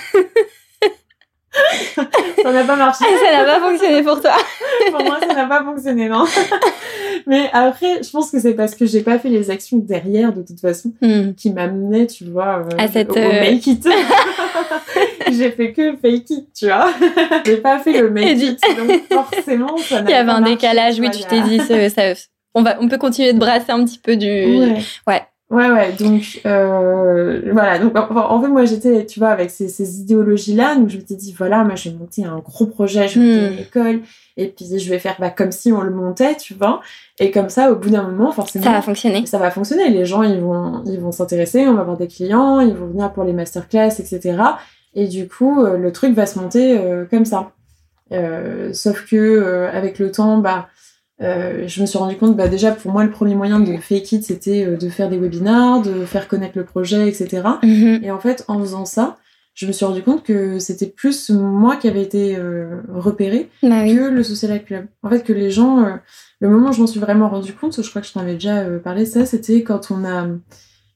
[2.44, 3.06] ça n'a pas marché.
[3.24, 4.34] ça n'a pas fonctionné pour toi.
[4.92, 6.26] pour moi, ça n'a pas fonctionné, non.
[7.28, 10.42] Mais après, je pense que c'est parce que j'ai pas fait les actions derrière, de
[10.42, 11.34] toute façon, hmm.
[11.34, 13.88] qui m'amenaient, tu vois, euh, à cette, au, euh, make it.
[15.32, 16.92] j'ai fait que fake it, tu vois.
[17.46, 18.60] j'ai pas fait le make it.
[18.78, 22.14] Donc, forcément, ça n'a Il y avait un décalage, oui, tu t'es dit, ça,
[22.54, 24.28] on, va, on peut continuer de brasser un petit peu du.
[24.28, 24.82] Ouais.
[25.08, 25.22] ouais.
[25.52, 27.78] Ouais, ouais, donc euh, voilà.
[27.78, 31.16] Donc en fait, moi j'étais, tu vois, avec ces, ces idéologies-là, donc je me suis
[31.16, 33.54] dit, voilà, moi je vais monter un gros projet, je vais monter hmm.
[33.54, 34.02] une école,
[34.38, 36.82] et puis je vais faire bah, comme si on le montait, tu vois.
[37.20, 38.66] Et comme ça, au bout d'un moment, forcément.
[38.66, 39.26] Ça va fonctionner.
[39.28, 39.90] Ça va fonctionner.
[39.92, 43.14] Les gens, ils vont ils vont s'intéresser, on va avoir des clients, ils vont venir
[43.14, 44.38] pour les masterclass, etc.
[44.96, 47.52] Et du coup, euh, le truc va se monter euh, comme ça.
[48.12, 50.70] Euh, sauf que avec le temps, bah
[51.22, 54.12] euh, je me suis rendu compte, bah déjà pour moi le premier moyen de fake
[54.12, 57.44] it c'était euh, de faire des webinars, de faire connaître le projet, etc.
[57.64, 58.02] Mhm.
[58.04, 59.18] Et en fait en faisant ça,
[59.54, 63.86] je me suis rendu compte que c'était plus moi qui avait été euh, repérée bah
[63.86, 64.88] que le Social Club.
[65.04, 65.86] En fait que les gens,
[66.42, 68.34] le moment où je m'en suis vraiment rendu compte, je crois que je t'en avais
[68.34, 70.28] déjà parlé, ça c'était quand on a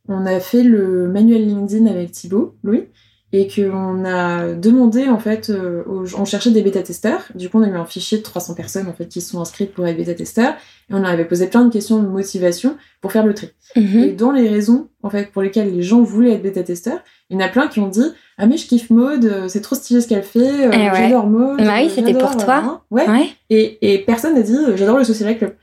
[0.09, 2.87] on a fait le manuel LinkedIn avec Thibaut, Louis.
[3.31, 5.83] Et qu'on a demandé en fait, euh,
[6.17, 7.21] on cherchait des bêta-testeurs.
[7.35, 9.71] Du coup, on a eu un fichier de 300 personnes en fait qui sont inscrites
[9.73, 10.53] pour être bêta-testeurs
[10.89, 13.49] et on avait posé plein de questions de motivation pour faire le tri.
[13.75, 13.99] Mhm.
[13.99, 17.43] Et dans les raisons en fait pour lesquelles les gens voulaient être bêta-testeurs, il y
[17.43, 18.05] en a plein qui ont dit
[18.39, 20.91] ah mais je kiffe Maud, euh, c'est trop stylé ce qu'elle fait, euh, Eh ouais.
[20.95, 21.57] j'adore Maud.
[21.57, 22.55] Bah oui, euh, c'était pour toi.
[22.55, 22.81] hein.
[22.89, 23.07] Ouais.
[23.07, 23.27] Ouais.
[23.51, 25.53] Et, et personne n'a dit j'adore le social club.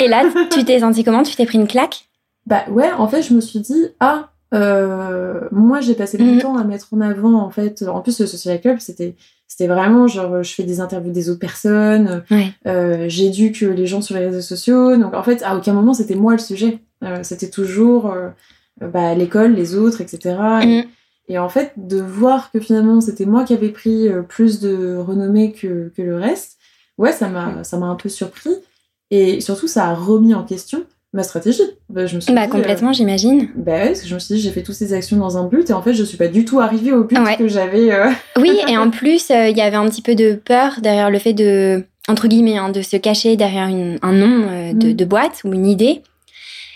[0.00, 1.22] Et là, tu t'es senti comment?
[1.22, 2.06] Tu t'es pris une claque?
[2.46, 6.34] Bah ouais, en fait, je me suis dit, ah, euh, moi j'ai passé Mhm.
[6.34, 9.14] longtemps à mettre en avant, en fait, en plus le Social Club, c'était
[9.50, 12.52] c'était vraiment genre, je fais des interviews des autres personnes, Ouais.
[12.66, 16.14] euh, j'éduque les gens sur les réseaux sociaux, donc en fait, à aucun moment c'était
[16.16, 16.80] moi le sujet.
[17.02, 18.28] Euh, c'était toujours euh,
[18.80, 20.36] bah, l'école, les autres, etc.
[20.62, 20.84] Et, Mhm.
[21.28, 24.96] et en fait, de voir que finalement c'était moi qui avais pris euh, plus de
[24.96, 26.58] renommée que, que le reste,
[26.98, 28.50] ouais, ça m'a ça m'a un peu surpris.
[29.10, 31.62] Et surtout, ça a remis en question ma stratégie.
[31.88, 33.42] Bah, je me suis Bah dit, complètement, j'imagine.
[33.42, 35.38] euh, bah ouais, parce que je me suis dit, j'ai fait toutes ces actions dans
[35.38, 37.36] un but, et en fait, je suis pas du tout arrivée au but Ouais.
[37.36, 37.90] que j'avais.
[37.92, 41.10] euh, Oui, et en plus, euh, il y avait un petit peu de peur derrière
[41.10, 44.88] le fait de, entre guillemets, hein, de se cacher derrière une- un nom euh, de,
[44.88, 44.94] Mm.
[44.94, 46.02] de boîte ou une idée.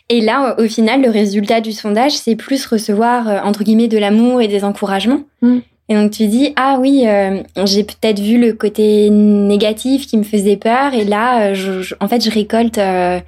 [0.09, 3.99] Et là, au final, le résultat du sondage, c'est plus recevoir, euh, entre guillemets, de
[3.99, 5.23] l'amour et des encouragements.
[5.43, 5.59] Mm.
[5.89, 10.23] Et donc tu dis, ah oui, euh, j'ai peut-être vu le côté négatif qui me
[10.23, 13.19] faisait peur, et là, euh, je- je- en fait, je récolte euh,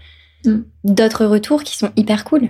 [0.45, 0.63] Mm.
[0.85, 2.49] d'autres retours qui sont hyper cool.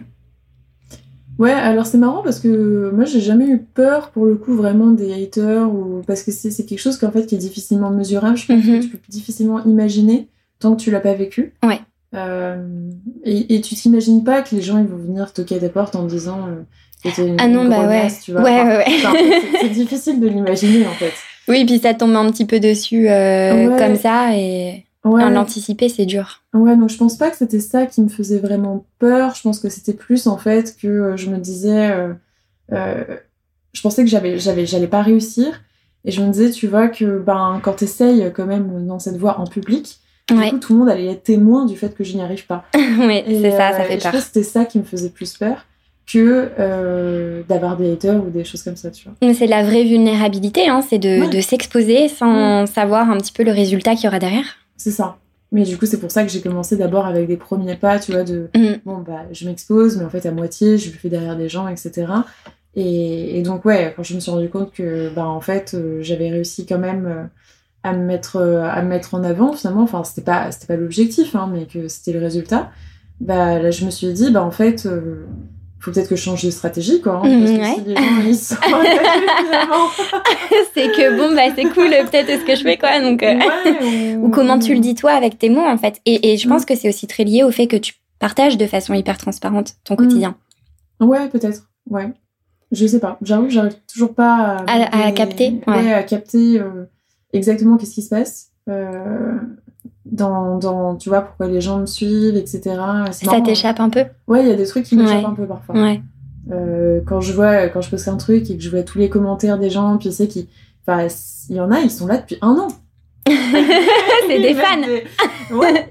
[1.38, 4.92] Ouais, alors c'est marrant parce que moi, j'ai jamais eu peur pour le coup vraiment
[4.92, 8.37] des haters, ou parce que c'est quelque chose qu'en fait qui est difficilement mesurable.
[8.37, 8.78] Je pense Mhm.
[8.80, 10.28] que tu peux difficilement imaginer
[10.61, 11.52] tant que tu l'as pas vécu.
[11.64, 11.80] Ouais.
[12.14, 12.57] Euh,
[13.24, 15.96] et, et tu t'imagines pas que les gens ils vont venir toquer à ta porte
[15.96, 16.62] en disant euh,
[17.02, 18.07] que t'es une, Ah non, une bah ouais.
[18.22, 18.42] tu vois.
[18.42, 18.85] Ouais, Enfin, ouais, ouais.
[18.98, 21.12] enfin, c'est- c'est difficile de l'imaginer en fait.
[21.48, 23.76] Oui, puis ça tombe un petit peu dessus euh, Ouais.
[23.78, 25.31] comme ça, et Ouais.
[25.31, 26.40] l'anticiper, c'est dur.
[26.55, 29.35] Ouais, donc je pense pas que c'était ça qui me faisait vraiment peur.
[29.35, 32.12] Je pense que c'était plus en fait que euh, je me disais, euh,
[32.73, 33.05] euh,
[33.73, 35.61] je pensais que j'avais, j'avais, j'allais pas réussir.
[36.07, 39.38] Et je me disais, tu vois, que ben, quand t'essayes quand même dans cette voie
[39.40, 39.99] en public,
[40.31, 42.47] Ouais, du coup, tout le monde allait être témoin du fait que je n'y arrive
[42.47, 42.64] pas.
[42.75, 44.12] ouais Et, c'est ça, ça et fait je peur.
[44.12, 45.67] pense que c'était ça qui me faisait plus peur
[46.11, 49.14] que euh, d'avoir des haters ou des choses comme ça, tu vois.
[49.21, 51.29] Mais c'est de la vraie vulnérabilité, hein, c'est de, Ouais.
[51.29, 54.45] de s'exposer sans savoir un petit peu le résultat qu'il y aura derrière.
[54.85, 55.16] C'est ça.
[55.51, 58.12] Mais du coup, c'est pour ça que j'ai commencé d'abord avec des premiers pas, tu
[58.12, 58.81] vois, de Mm.
[58.85, 61.68] bon, bah, je m'expose, mais en fait, à moitié, je le fais derrière des gens,
[61.68, 62.07] etc.
[62.77, 66.03] Et, et donc, ouais, quand je me suis rendu compte que, bah, en fait, euh,
[66.03, 67.25] j'avais réussi quand même euh,
[67.83, 70.77] à me mettre, euh, à me mettre en avant, finalement, enfin, c'était pas, c'était pas
[70.77, 72.70] l'objectif, hein, mais que c'était le résultat,
[73.20, 74.87] bah, là, je me suis dit, bah, en fait,
[75.85, 77.16] faut peut-être que je change de stratégie, quoi.
[77.16, 78.35] hein, parce que ouais.
[78.35, 79.88] si finalement.
[80.75, 83.01] c'est que bon, bah c'est cool, peut-être ce que je fais quoi.
[83.01, 86.01] Donc, euh, Ouais, ou comment tu le dis toi avec tes mots en fait.
[86.07, 88.66] Et, et je pense que c'est aussi très lié au fait que tu partages de
[88.66, 90.37] façon hyper transparente ton quotidien.
[91.01, 91.68] Ouais, peut-être.
[91.90, 92.12] Ouais.
[92.73, 93.18] Je sais pas.
[93.23, 95.92] J'avoue que j'arrive toujours pas à, À- à capter, ouais.
[95.92, 96.87] à capter euh,
[97.33, 98.49] exactement qu'est-ce qui se passe.
[98.68, 99.38] Euh,
[100.07, 102.61] dans, dans, tu vois, pourquoi les gens me suivent, etc.
[103.12, 104.05] C'est Ça t'échappe un peu?
[104.29, 105.25] Ouais, il y a des trucs qui m'échappent Ouais.
[105.25, 105.75] un peu parfois.
[105.75, 106.01] Ouais.
[106.53, 109.09] Euh, quand je vois, quand je poste un truc et que je vois tous les
[109.09, 110.49] commentaires des gens, puis sais qui,
[110.87, 111.07] enfin,
[111.49, 112.68] il y en a, ils sont là depuis un an.
[114.29, 114.81] c'est des fans.
[114.81, 115.05] des-
[115.55, 115.88] Ouais,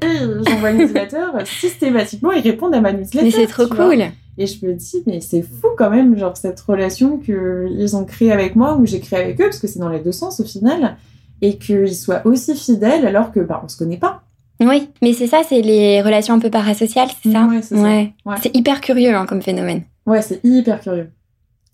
[0.47, 3.23] j'envoie une newsletter, systématiquement, ils répondent à ma newsletter.
[3.25, 3.89] Mais c'est trop vois.
[3.89, 4.03] cool.
[4.37, 8.31] Et je me dis, mais c'est fou quand même, genre cette relation qu'ils ont créée
[8.31, 10.43] avec moi ou j'ai créée avec eux, parce que c'est dans les deux sens au
[10.43, 10.97] final,
[11.43, 14.23] et qu'ils soient aussi fidèles alors que bah, on se connaît pas.
[14.59, 17.43] Oui, mais c'est ça, c'est les relations un peu parasociales, c'est ça?
[17.45, 17.81] Ouais, c'est ça.
[17.81, 18.13] Ouais.
[18.25, 18.35] Ouais.
[18.41, 19.83] C'est hyper curieux hein, comme phénomène.
[20.05, 21.11] Ouais, c'est hyper curieux.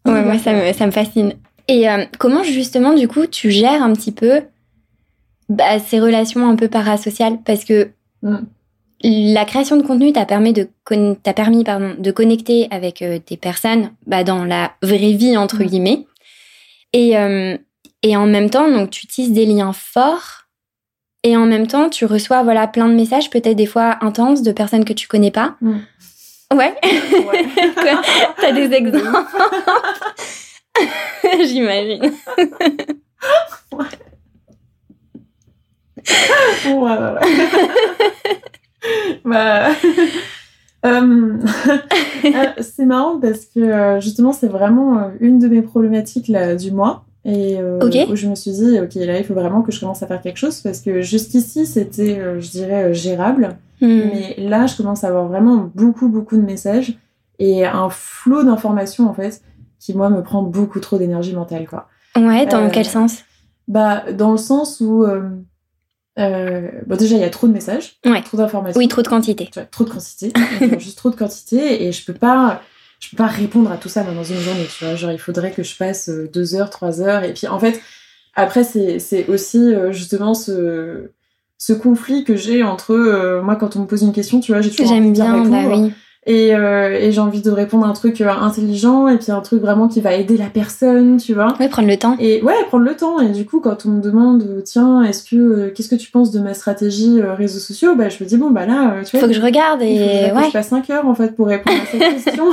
[0.06, 1.34] Ouais, Hyper moi, ça me, ça me fascine.
[1.68, 4.42] Et euh, comment, justement, du coup, tu gères un petit peu
[5.50, 7.38] bah, ces relations un peu parasociales?
[7.46, 8.38] Parce que Mm.
[9.04, 13.20] la création de contenu t'a permis, de, con- t'a permis pardon, de connecter avec euh,
[13.30, 15.68] des personnes bah, dans la vraie vie, entre Mm.
[15.68, 16.06] guillemets.
[16.94, 17.56] Et, euh,
[18.04, 20.46] et en même temps, donc, tu tisses des liens forts.
[21.24, 24.54] Et en même temps, tu reçois voilà, plein de messages, peut-être des fois intenses, de
[24.54, 25.56] personnes que tu connais pas.
[25.62, 25.80] Mm.
[26.54, 27.46] Ouais, Ouais.
[28.42, 29.28] T'as des exemples
[31.46, 32.12] J'imagine.
[33.72, 33.86] Ouais,
[36.66, 37.20] ouais, ouais.
[39.26, 39.70] bah,
[40.86, 41.38] euh,
[42.26, 46.72] euh, c'est marrant parce que euh, justement, c'est vraiment une de mes problématiques là, du
[46.72, 47.06] mois.
[47.26, 47.98] Et euh, Ok.
[48.10, 50.22] où je me suis dit, ok, là, il faut vraiment que je commence à faire
[50.22, 53.58] quelque chose parce que jusqu'ici, c'était, euh, je dirais, euh, gérable.
[53.82, 53.88] Hmm.
[54.14, 56.98] Mais là, je commence à avoir vraiment beaucoup, beaucoup de messages
[57.38, 59.42] et un flot d'informations, en fait,
[59.80, 61.88] qui, moi, me prend beaucoup trop d'énergie mentale, quoi.
[62.16, 63.24] Ouais, dans Euh, quel sens?
[63.68, 65.06] Bah, dans le sens où,
[66.18, 68.22] bon, déjà, il y a trop de messages, Ouais.
[68.22, 68.80] trop d'informations.
[68.80, 69.46] Oui, trop de quantité.
[69.52, 70.34] Tu vois, trop de quantité,
[70.80, 72.62] juste trop de quantité, et je peux pas.
[73.00, 74.96] Je peux pas répondre à tout ça dans une journée, tu vois.
[74.96, 77.24] Genre, il faudrait que je passe euh, deux heures, trois heures.
[77.24, 77.82] Et puis, en fait,
[78.36, 81.10] après, c'est aussi euh, justement ce,
[81.58, 84.62] ce conflit que j'ai entre euh, moi, quand on me pose une question, tu vois,
[84.62, 85.82] j'ai toujours envie de bien, bah répondre.
[85.82, 85.94] oui.
[86.26, 89.40] Et, euh, et j'ai envie de répondre à un truc euh, intelligent et puis un
[89.40, 91.56] truc vraiment qui va aider la personne, tu vois.
[91.60, 92.18] Ouais, prendre le temps.
[92.20, 93.20] Et ouais, prendre le temps.
[93.22, 96.40] Et du coup, quand on me demande, tiens, est-ce que, qu'est-ce que tu penses de
[96.40, 99.22] ma stratégie réseaux sociaux, bah, je me dis, bon, bah là, tu vois.
[99.22, 100.42] Faut que je regarde et il ouais.
[100.42, 102.50] Que je passe 5 heures, en fait, pour répondre à cette question.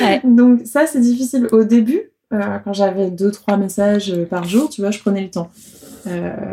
[0.00, 0.20] ouais.
[0.24, 1.46] Donc, ça, c'est difficile.
[1.52, 5.50] Au début, quand j'avais 2-3 messages par jour, tu vois, je prenais le temps.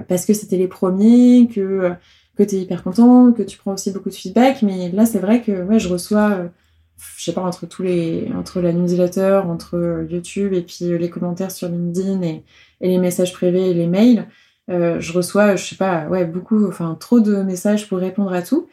[0.10, 1.94] parce que c'était les premiers, que
[2.38, 4.62] que tu es hyper content, que tu prends aussi beaucoup de feedback.
[4.62, 6.48] Mais là, c'est vrai que ouais, je reçois, euh,
[7.18, 10.98] je sais pas, entre tous les, entre la newsletter, entre euh, YouTube et puis euh,
[10.98, 12.44] les commentaires sur LinkedIn et,
[12.80, 14.28] les messages privés et les mails,
[14.70, 18.68] je reçois, je sais pas, ouais, beaucoup, enfin, trop de messages pour répondre à tout.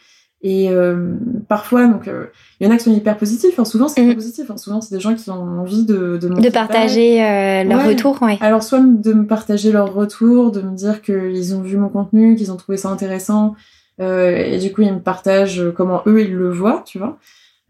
[0.47, 1.15] Et euh,
[1.49, 2.27] parfois, donc, il euh,
[2.61, 3.53] y en a qui sont hyper positifs.
[3.55, 4.15] Enfin, souvent, c'est mm.
[4.15, 4.51] positif.
[4.51, 4.59] Hein.
[4.59, 8.21] Souvent, c'est des gens qui ont envie de de, de partager euh, leur retour.
[8.21, 8.37] Ouais.
[8.43, 12.37] Alors, soit de me partager leur retour, de me dire qu'ils ont vu mon contenu,
[12.37, 13.55] qu'ils ont trouvé ça intéressant,
[13.99, 17.17] et du coup, ils me partagent comment eux ils le voient, tu vois.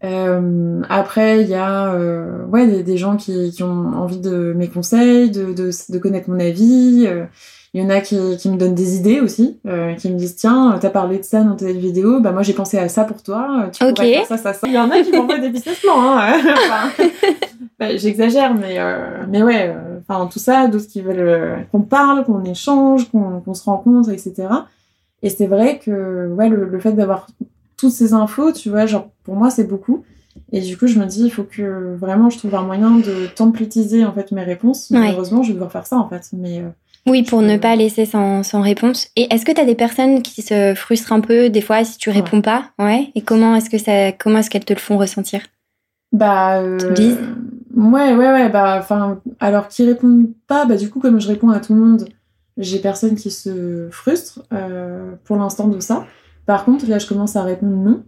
[0.02, 1.96] Après, il y a
[2.48, 6.28] ouais des, des gens qui, qui, ont envie de mes conseils, de, de, de connaître
[6.28, 7.08] mon avis.
[7.74, 10.36] Il y en a qui, qui me donnent des idées aussi, euh, qui me disent
[10.36, 13.20] tiens, t'as parlé de ça dans ta vidéo, bah moi j'ai pensé à ça pour
[13.20, 14.68] toi, tu pourrais faire ça, ça, ça.
[14.68, 16.34] Il y en a qui m'envoient des business plans, hein.
[16.38, 17.04] enfin,
[17.80, 21.80] bah, J'exagère, mais euh, mais ouais, euh, enfin tout ça, d'autres qui veulent euh, qu'on
[21.80, 24.46] parle, qu'on échange, qu'on se rencontre, etc.
[25.22, 27.26] Et c'est vrai que ouais, le, le fait d'avoir
[27.84, 30.04] toutes ces infos, tu vois, genre pour moi c'est beaucoup.
[30.52, 33.26] Et du coup, je me dis, il faut que vraiment je trouve un moyen de
[33.34, 34.90] templatiser en fait mes réponses.
[34.90, 36.62] Malheureusement, je vais devoir faire ça en fait, mais
[37.06, 39.08] oui, pour ne pas laisser sans, sans réponse.
[39.16, 41.98] Et est-ce que tu as des personnes qui se frustrent un peu des fois si
[41.98, 42.70] tu réponds pas?
[42.78, 43.10] Ouais.
[43.14, 45.40] Et comment est-ce que ça, comment est-ce qu'elles te le font ressentir?
[46.12, 46.60] Bah.
[46.62, 46.78] Euh...
[47.76, 48.48] Ouais, ouais, ouais.
[48.48, 51.80] Bah, enfin, alors qui répondent pas, bah du coup, comme je réponds à tout le
[51.80, 52.08] monde,
[52.56, 56.06] j'ai personne qui se frustre euh, pour l'instant de ça.
[56.46, 58.02] Par contre, là, je commence à répondre non.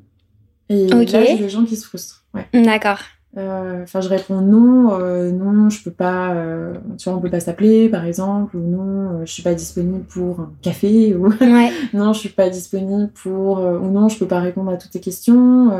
[0.68, 2.24] Et là, j'ai des gens qui se frustrent.
[2.34, 2.46] Ouais.
[2.52, 2.98] D'accord.
[3.38, 7.28] Euh, enfin, je réponds non, euh, non, je peux pas, euh, tu vois, on peut
[7.28, 11.28] pas s'appeler, par exemple, ou non, je suis pas disponible pour un café, ou
[11.92, 15.00] non, je suis pas disponible pour, ou non, je peux pas répondre à toutes tes
[15.00, 15.70] questions.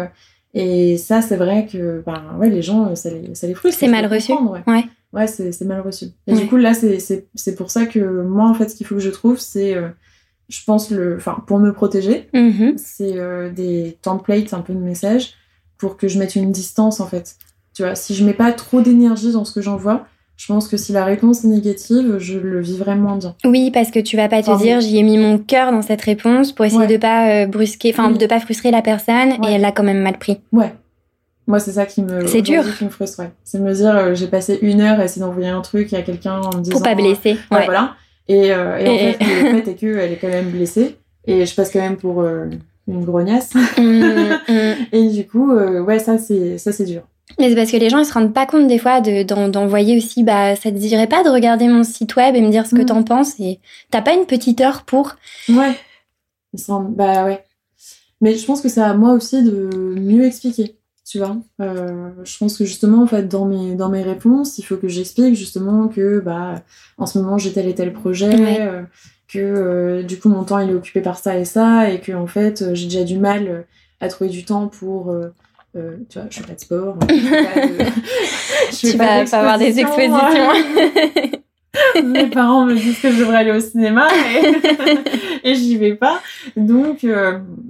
[0.53, 3.81] et ça, c'est vrai que, ben, ouais, les gens, ça les, ça les frustre.
[3.81, 4.33] C'est mal reçu.
[4.33, 4.85] Ouais, ouais.
[5.15, 6.07] ouais c'est mal reçu.
[6.27, 9.01] Et du coup, là, c'est pour ça que moi, en fait, ce qu'il faut que
[9.01, 9.77] je trouve, c'est
[10.49, 12.77] je pense le enfin pour me protéger mm-hmm.
[12.77, 15.35] c'est des templates un peu de messages
[15.79, 17.37] pour que je mette une distance en fait.
[17.75, 20.77] Tu vois, si je mets pas trop d'énergie dans ce que j'envoie, je pense que
[20.77, 23.35] si la réponse est négative, je le vivrai moins bien.
[23.45, 26.03] Oui, parce que tu vas pas te dire j'y ai mis mon cœur dans cette
[26.03, 29.63] réponse pour essayer de pas euh, brusquer, enfin de pas frustrer la personne et elle
[29.63, 30.41] l'a quand même mal pris.
[30.53, 30.75] Ouais.
[31.47, 32.27] Moi, c'est ça qui me.
[32.27, 32.65] C'est dur.
[32.77, 33.31] Qui me frustre, ouais.
[33.45, 36.41] C'est me dire euh, j'ai passé une heure à essayer d'envoyer un truc à quelqu'un
[36.41, 36.73] en me disant.
[36.73, 37.39] Pour pas blesser.
[37.53, 37.65] ouais.
[37.65, 37.95] voilà.
[38.29, 40.97] Et, euh, et, en fait, le fait est qu'elle est quand même blessée
[41.27, 42.25] et je passe quand même pour
[42.89, 43.55] une grognasse.
[43.55, 44.75] Mm, mm.
[44.93, 47.03] et du coup, euh, ouais, ça c'est ça c'est dur.
[47.39, 50.23] Mais c'est parce que les gens ils se rendent pas compte des fois d'envoyer aussi,
[50.23, 52.83] bah ça te dirait pas de regarder mon site web et me dire ce que
[52.83, 52.87] mm.
[52.87, 53.59] t'en penses et
[53.91, 55.17] t'as pas une petite heure pour.
[55.49, 55.73] Ouais.
[56.69, 57.45] Bah ouais.
[58.21, 60.77] Mais je pense que c'est à moi aussi de mieux expliquer.
[61.09, 64.65] Tu vois, euh, je pense que justement, en fait, dans mes, dans mes réponses, il
[64.65, 66.63] faut que j'explique justement que, bah,
[66.99, 68.83] en ce moment, j'ai tel et tel projet, euh,
[69.29, 72.13] que euh, du coup mon temps il est occupé par ça et ça et que
[72.13, 73.63] en fait euh, j'ai déjà du mal euh,
[74.01, 75.15] à trouver du temps pour
[75.75, 80.53] tu vois je fais pas de sport je tu vas pas avoir des expositions
[82.05, 84.09] mes parents me disent que je devrais aller au cinéma
[85.45, 86.21] et, j'y vais pas
[86.57, 87.07] donc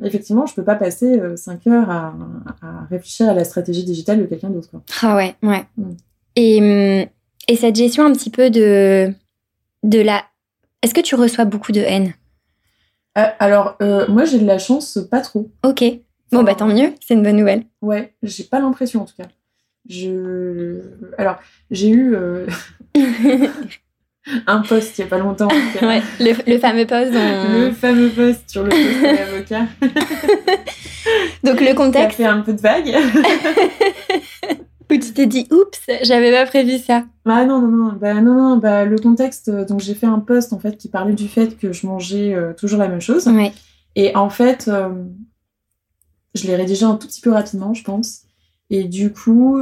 [0.03, 2.15] effectivement je peux pas passer 5 heures à,
[2.91, 4.71] réfléchir à la stratégie digitale de quelqu'un d'autre
[5.03, 5.91] ah ouais ouais mm.
[6.37, 7.09] et, hum,
[7.49, 9.13] et cette gestion un petit peu de
[9.83, 10.25] de la
[10.87, 12.15] est-ce que tu reçois beaucoup de haine?
[13.19, 15.51] Euh, Alors, euh, moi, j'ai de la chance, pas trop.
[15.65, 15.83] Ok.
[16.31, 17.65] Bon, bah tant mieux, c'est une bonne nouvelle.
[17.83, 19.29] Ouais, j'ai pas l'impression en tout cas.
[19.89, 20.81] Je.
[21.19, 21.39] Alors,
[21.73, 22.15] j'ai eu.
[22.15, 22.47] Euh,
[24.47, 25.49] un post il y a pas longtemps.
[25.83, 27.13] ouais, le, fameux post.
[27.13, 29.67] Le fameux post sur le poste de l'avocat.
[31.45, 32.17] Donc le contexte.
[32.19, 32.95] Ça fait un peu de vague.
[34.91, 37.05] Où tu t'es dit, oups, j'avais pas prévu ça.
[37.25, 40.21] Ah non, non, non, bah non, non, bah le contexte, euh, donc j'ai fait un
[40.21, 43.27] post en fait qui parlait du fait que je mangeais euh, toujours la même chose.
[43.27, 43.53] Ouais.
[43.97, 44.91] Et en fait, euh,
[46.37, 48.26] je l'ai rédigé un tout petit peu rapidement, je pense.
[48.71, 49.59] Et du coup,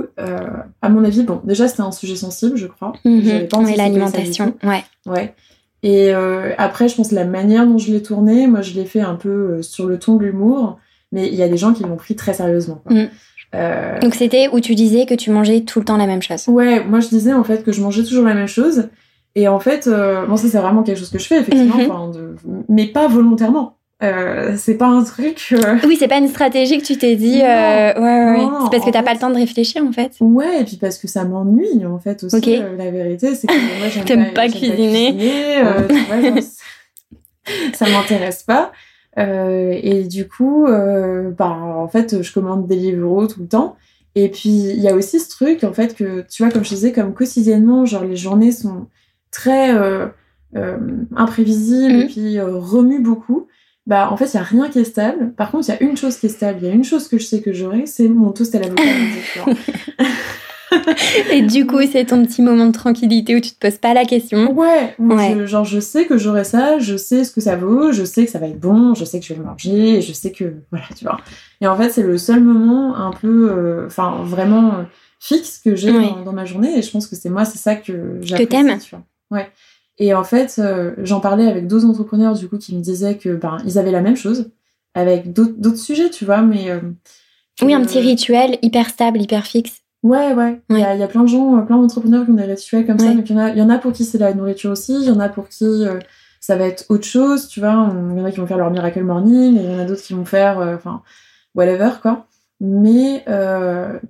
[0.81, 2.93] à mon avis, bon, déjà c'était un sujet sensible, je crois.
[3.05, 3.49] Mm -hmm.
[3.49, 4.85] pas l'alimentation, ouais.
[5.07, 5.35] Ouais.
[5.83, 6.13] Et
[6.59, 9.61] après, je pense la manière dont je l'ai tourné, moi je l'ai fait un peu
[9.63, 10.79] sur le ton de l'humour,
[11.13, 12.81] mais il y a des gens qui l'ont pris très sérieusement.
[12.87, 12.97] Quoi.
[12.97, 13.09] Mm.
[13.55, 16.43] Euh, Donc c'était où tu disais que tu mangeais tout le temps la même chose.
[16.49, 18.89] Ouais, moi je disais en fait que je mangeais toujours la même chose.
[19.37, 22.13] Et en fait, euh, bon, ça c'est vraiment quelque chose que je fais, effectivement, Mhm.
[22.13, 22.35] de-
[22.69, 23.77] mais pas volontairement.
[24.03, 25.49] Euh, c'est pas un truc.
[25.53, 27.39] euh, Oui, c'est pas une stratégie que tu t'es dit.
[27.39, 27.45] Non.
[27.45, 30.13] euh, ouais, ouais, C'est parce que t'as pas le temps de réfléchir en fait.
[30.21, 32.57] Ouais, et puis parce que ça m'ennuie en fait aussi.
[32.77, 35.63] La vérité, c'est que moi j'aime pas j'aime cuisiner.
[35.63, 36.43] vois, genre,
[37.75, 38.73] ça m'intéresse pas.
[39.17, 43.77] Et du coup, bah, en fait, je commande Deliveroo tout le temps.
[44.17, 46.69] Et puis, il y a aussi ce truc, en fait, que tu vois, comme je
[46.71, 48.87] disais, comme quotidiennement, genre les journées sont
[49.31, 49.73] très
[51.17, 53.47] imprévisibles et puis euh, remuent beaucoup.
[53.87, 55.33] Bah, en fait, il y a rien qui est stable.
[55.37, 56.59] Par contre, il y a une chose qui est stable.
[56.63, 59.39] Il y a une chose que je sais que j'aurai, c'est mon toast à tu
[59.41, 59.55] vois.
[61.31, 64.05] Et du coup, c'est ton petit moment de tranquillité où tu te poses pas la
[64.05, 64.53] question.
[64.53, 65.35] Ouais, Ouais.
[65.39, 68.25] je- genre je sais que j'aurai ça, je sais ce que ça vaut, je sais
[68.25, 70.55] que ça va être bon, je sais que je vais le manger, je sais que
[70.71, 71.19] voilà, tu vois.
[71.61, 74.83] Et en fait, c'est le seul moment un peu, euh, enfin vraiment euh,
[75.21, 77.77] fixe que j'ai dans, dans ma journée, et je pense que c'est moi, c'est ça
[77.77, 78.49] que j'apprécie.
[78.49, 78.79] t'aimes.
[78.79, 79.03] tu vois.
[79.31, 79.49] Ouais.
[79.99, 83.37] Et en fait, euh, j'en parlais avec d'autres entrepreneurs du coup qui me disaient que
[83.37, 84.51] ben ils avaient la même chose
[84.95, 86.81] avec d'autres sujets, tu vois, mais euh,
[87.63, 89.81] Oui, un petit rituel hyper stable, hyper fixe.
[90.05, 90.61] Ouais, ouais.
[90.71, 92.87] Il y, a, il y a plein de gens, plein d'entrepreneurs qui ont des rituels
[92.87, 93.13] comme ça.
[93.13, 94.95] Donc, il y, en a, il y en a pour qui c'est la nourriture aussi.
[94.95, 95.99] Il y en a pour qui euh,
[96.41, 97.91] ça va être autre chose, tu vois.
[98.13, 99.85] Il y en a qui vont faire leur miracle morning, et il y en a
[99.85, 101.03] d'autres qui vont faire, enfin,
[101.55, 102.27] whatever, quoi.
[102.61, 103.25] Mais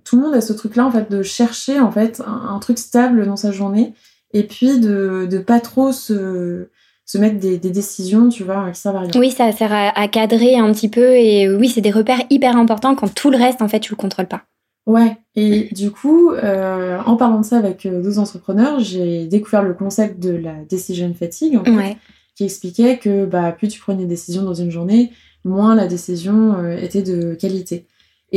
[0.05, 2.79] tout le monde a ce truc-là, en fait, de chercher, en fait, un, un truc
[2.79, 3.95] stable dans sa journée.
[4.35, 6.69] Et puis, de, de pas trop se,
[7.07, 9.11] se mettre des, des décisions, tu vois, qui servent à rien.
[9.17, 12.57] Oui, ça sert à, à cadrer un petit peu et oui, c'est des repères hyper
[12.57, 14.43] importants quand tout le reste, en fait, tu le contrôles pas.
[14.87, 19.63] Ouais, et du coup, euh, en parlant de ça avec euh, d'autres entrepreneurs, j'ai découvert
[19.63, 21.97] le concept de la decision fatigue, en fait, Ouais.
[22.37, 25.11] qui expliquait que bah, plus tu prenais des décisions dans une journée,
[25.45, 27.87] moins la décision euh, était de qualité.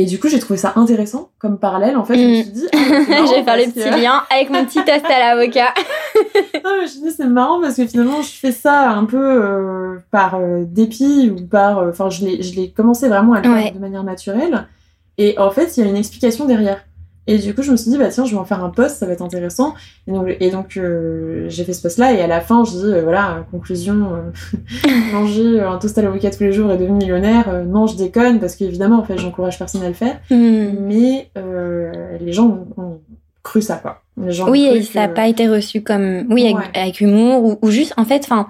[0.00, 1.96] Et du coup, j'ai trouvé ça intéressant comme parallèle.
[1.96, 2.42] En fait, je me Mm.
[2.44, 5.18] suis dit, ah, Je vais faire le petit que- lien avec mon petit toast à
[5.18, 5.74] l'avocat.
[6.64, 9.04] Non, mais je me suis dit, c'est marrant parce que finalement, je fais ça un
[9.06, 11.78] peu euh, par euh, dépit ou par.
[11.78, 13.70] euh, Enfin, je l'ai je l'ai commencé vraiment à le faire Ouais.
[13.72, 14.68] de manière naturelle.
[15.18, 16.78] Et en fait, il y a une explication derrière.
[17.30, 18.96] Et du coup, je me suis dit, bah tiens, je vais en faire un post,
[18.96, 19.74] ça va être intéressant.
[20.06, 22.12] Et donc, et donc euh, j'ai fait ce post-là.
[22.14, 26.30] Et à la fin, je dis, euh, voilà, conclusion, euh, manger un toast à l'avocat
[26.30, 27.64] tous les jours et devenir millionnaire.
[27.66, 30.18] non, je déconne parce qu'évidemment, en fait, j'encourage personne à le faire.
[30.30, 30.70] Hmm.
[30.80, 31.30] Mais
[32.20, 33.00] les gens ont, ont
[33.42, 34.02] cru ça, quoi.
[34.20, 36.24] Les gens ont Oui, et ça n'a que- pas été reçu comme.
[36.30, 36.64] Oui, avec, Ouais.
[36.80, 38.48] avec humour ou, ou juste, en fait, enfin,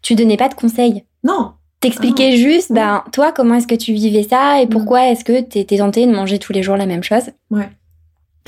[0.00, 1.04] tu donnais pas de conseils.
[1.24, 2.76] Non, T'expliquais juste, Ouais.
[2.76, 6.12] ben, toi, comment est-ce que tu vivais ça et pourquoi est-ce que t'étais tentée de
[6.12, 7.24] manger tous les jours la même chose?
[7.50, 7.68] Ouais.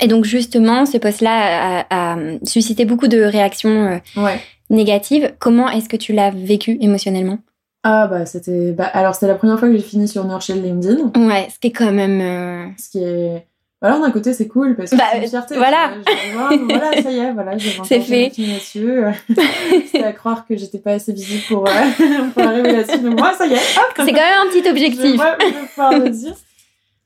[0.01, 3.69] Et donc, justement, ce post-là a, a suscité beaucoup de réactions
[4.17, 4.39] euh, ouais.
[4.69, 5.33] négatives.
[5.39, 7.39] Comment est-ce que tu l'as vécu émotionnellement?
[7.87, 11.11] Ah bah c'était bah, alors c'était la première fois que j'ai fini sur Nurshell LinkedIn
[11.27, 12.19] Ouais, c'était quand même.
[12.19, 13.45] euh, ce qui est
[13.83, 15.91] alors d'un côté c'est cool parce que Bah, c'est une fierté voilà.
[16.33, 16.49] vois.
[16.51, 18.31] Ah, voilà ça y est voilà j'ai 20 C'est fait.
[18.33, 21.71] c'était à croire que j'étais pas assez visible pour, euh,
[22.33, 25.21] pour arriver là-dessus donc moi ça y est C'est quand même un petit je objectif.
[25.21, 26.33] je le dire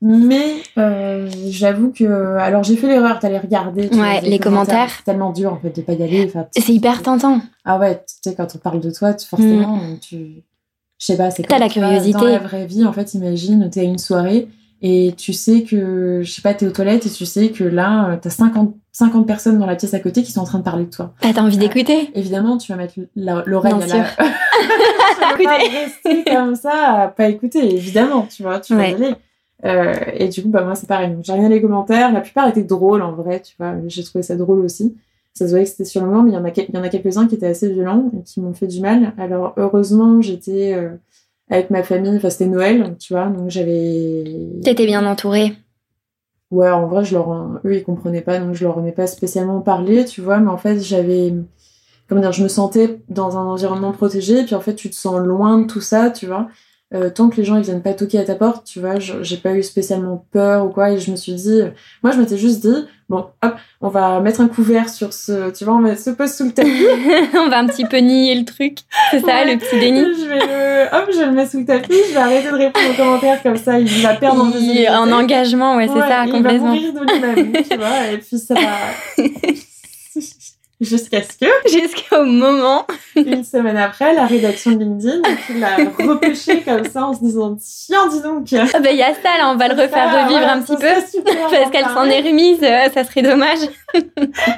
[0.02, 4.90] mais euh, j'avoue que alors j'ai fait l'erreur d'aller regarder Ouais, les commentaires.
[4.96, 7.40] c'est tellement dur en fait de pas y aller enfin, C'est hyper tentant.
[7.64, 10.42] Ah ouais, tu sais, quand on parle de toi, forcément, tu.
[10.98, 11.46] Je sais pas, c'est Mm.
[11.46, 12.18] T'as comme, la curiosité.
[12.18, 14.48] Dans la vraie vie, en fait, imagine, t'es à une soirée
[14.82, 18.10] et tu sais que, je sais pas, t'es aux toilettes et tu sais que là,
[18.10, 20.64] euh, t'as 50, 50 personnes dans la pièce à côté qui sont en train de
[20.64, 21.12] parler de toi.
[21.22, 22.10] Ah, t'as envie d'écouter?
[22.14, 24.04] Évidemment, tu vas mettre l'oreille à la.
[24.04, 28.94] tu peux pas rester comme ça à pas écouter, évidemment, tu vois, tu vas y
[28.94, 29.14] aller.
[29.64, 31.16] Euh, et du coup, bah, moi, c'est pareil.
[31.22, 32.12] J'ai regardé les commentaires.
[32.12, 33.74] La plupart étaient drôles, en vrai, tu vois.
[33.86, 34.96] J'ai trouvé ça drôle aussi.
[35.34, 36.78] Ça se voyait que c'était sur le moment, mais il y en a, il y
[36.78, 39.12] en a quelques-uns qui étaient assez violents et qui m'ont fait du mal.
[39.18, 40.90] Alors, heureusement, j'étais euh,
[41.50, 42.16] avec ma famille.
[42.16, 43.26] Enfin, c'était Noël, tu vois.
[43.26, 44.24] Donc, j'avais.
[44.62, 45.52] T'étais bien entourée.
[46.50, 49.06] Ouais, en vrai, je leur, eux, ils comprenaient pas, donc je leur en ai pas
[49.06, 51.32] spécialement parlé, tu vois, mais en fait, j'avais,
[52.08, 55.20] comment dire, je me sentais dans un environnement protégé, puis en fait, tu te sens
[55.20, 56.48] loin de tout ça, tu vois.
[56.92, 59.36] Euh, tant que les gens ils viennent pas toquer à ta porte, tu vois, j'ai
[59.36, 61.60] pas eu spécialement peur ou quoi, et je me suis dit,
[62.02, 65.64] moi je m'étais juste dit, bon, hop, on va mettre un couvert sur ce, tu
[65.64, 66.68] vois, on mettre ce poste sous le tapis,
[67.38, 68.78] On va un petit peu nier le truc.
[69.12, 69.52] C'est ça, Ouais.
[69.52, 70.00] le petit déni.
[70.00, 72.86] je vais le, hop, je le mets sous le tapis, je vais arrêter de répondre
[72.90, 74.88] aux commentaires comme ça, il va perdre en Il-.
[74.90, 76.74] En engagement, ouais, c'est Ouais, ça, il complètement.
[76.74, 77.00] va mourir de
[77.44, 79.22] lui-même, tu vois, et puis ça va.
[80.80, 82.86] Jusqu'à ce que, Jusqu'au moment.
[83.14, 85.20] une semaine après, la rédaction de LinkedIn
[85.58, 85.76] l'a
[86.08, 89.36] repêché comme ça en se disant Tiens, dis donc Ah bah, il y a ça,
[89.38, 90.88] là, on va le refaire Ça, revivre voilà, un petit peu.
[91.06, 93.58] super Parce qu'elle s'en est remise, euh, ça serait dommage.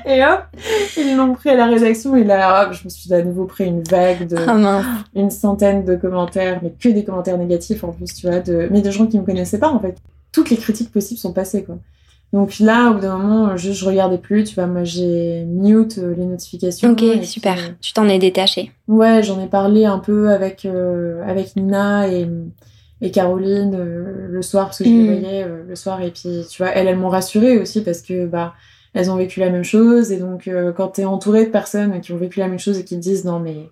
[0.07, 0.43] Et hop,
[0.97, 3.65] ils l'ont pris à la rédaction, et là, hop, je me suis à nouveau pris
[3.65, 4.85] une vague de mince.
[5.17, 8.69] une centaine de commentaires, mais que des commentaires négatifs en plus, tu vois, de...
[8.71, 9.97] mais de gens qui me connaissaient pas en fait.
[10.31, 11.79] toutes les critiques possibles sont passées, quoi.
[12.33, 15.99] Donc là, au bout d'un moment, je, je regardais plus, tu vois, moi j'ai mute
[15.99, 16.93] euh, les notifications.
[16.93, 17.55] Ok, super.
[17.57, 18.73] puis, euh, Tu t'en es détaché.
[18.89, 22.27] Ouais, j'en ai parlé un peu avec, euh, avec Nina et,
[23.03, 25.05] et Caroline euh, le soir, parce que je les Mm.
[25.21, 26.01] voyais euh, le soir.
[26.01, 28.55] Et puis, tu vois, elles, elles m'ont rassurée aussi parce que, bah,
[28.95, 30.11] elles ont vécu la même chose.
[30.11, 32.85] Et donc, euh, quand t'es entouré de personnes qui ont vécu la même chose et
[32.85, 33.69] qui te disent, non, mais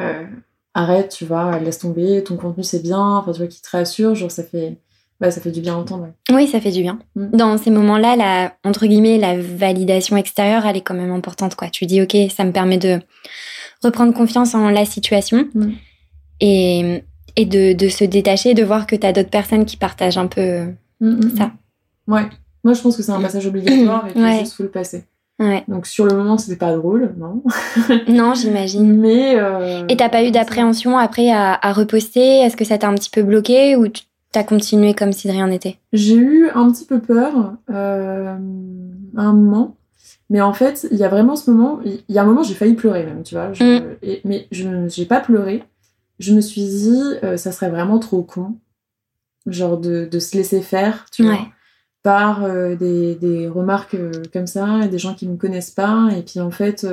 [0.00, 0.24] euh,
[0.72, 4.14] arrête, tu vois, laisse tomber, ton contenu c'est bien, enfin, tu vois, qui te rassurent,
[4.14, 4.78] genre, ça fait,
[5.20, 6.04] bah, ça fait du bien à entendre.
[6.04, 6.34] ouais.
[6.36, 6.98] Oui, ça fait du bien.
[7.16, 7.36] Mm.
[7.36, 11.68] Dans ces moments-là, la, entre guillemets, la validation extérieure, elle est quand même importante, quoi.
[11.70, 13.00] Tu dis, ok, ça me permet de
[13.82, 15.70] reprendre confiance en la situation Mm.
[16.40, 17.02] et,
[17.36, 20.26] et de, de se détacher, de voir que tu as d'autres personnes qui partagent un
[20.26, 20.66] peu.
[21.00, 21.52] Mm, Ça.
[22.06, 22.22] Ouais.
[22.64, 24.40] Moi, je pense que c'est un passage obligatoire et qu'il Ouais.
[24.40, 25.04] juste faut le passer.
[25.40, 25.62] Ouais.
[25.68, 27.42] Donc, sur le moment, c'était pas drôle, non?
[28.08, 28.96] Non, j'imagine.
[28.98, 29.34] Mais.
[29.38, 32.40] euh, Et t'as pas eu d'appréhension après à, à reposter?
[32.40, 34.02] Est-ce que ça t'a un petit peu bloqué ou tu
[34.32, 38.36] t'as continué comme si de rien n'était J'ai eu un petit peu peur euh,
[39.16, 39.76] à un moment.
[40.30, 41.80] Mais en fait, il y a vraiment ce moment.
[41.84, 43.52] Il y a un moment, j'ai failli pleurer même, tu vois.
[43.52, 43.96] Je- Mm.
[44.02, 45.64] et- mais je n'ai pas pleuré.
[46.18, 48.56] Je me suis dit, euh, ça serait vraiment trop con.
[49.46, 51.38] Genre de, de se laisser faire, tu vois.
[52.02, 53.96] Par euh, des, des remarques
[54.32, 56.08] comme ça et des gens qui ne me connaissent pas.
[56.16, 56.86] Et puis en fait,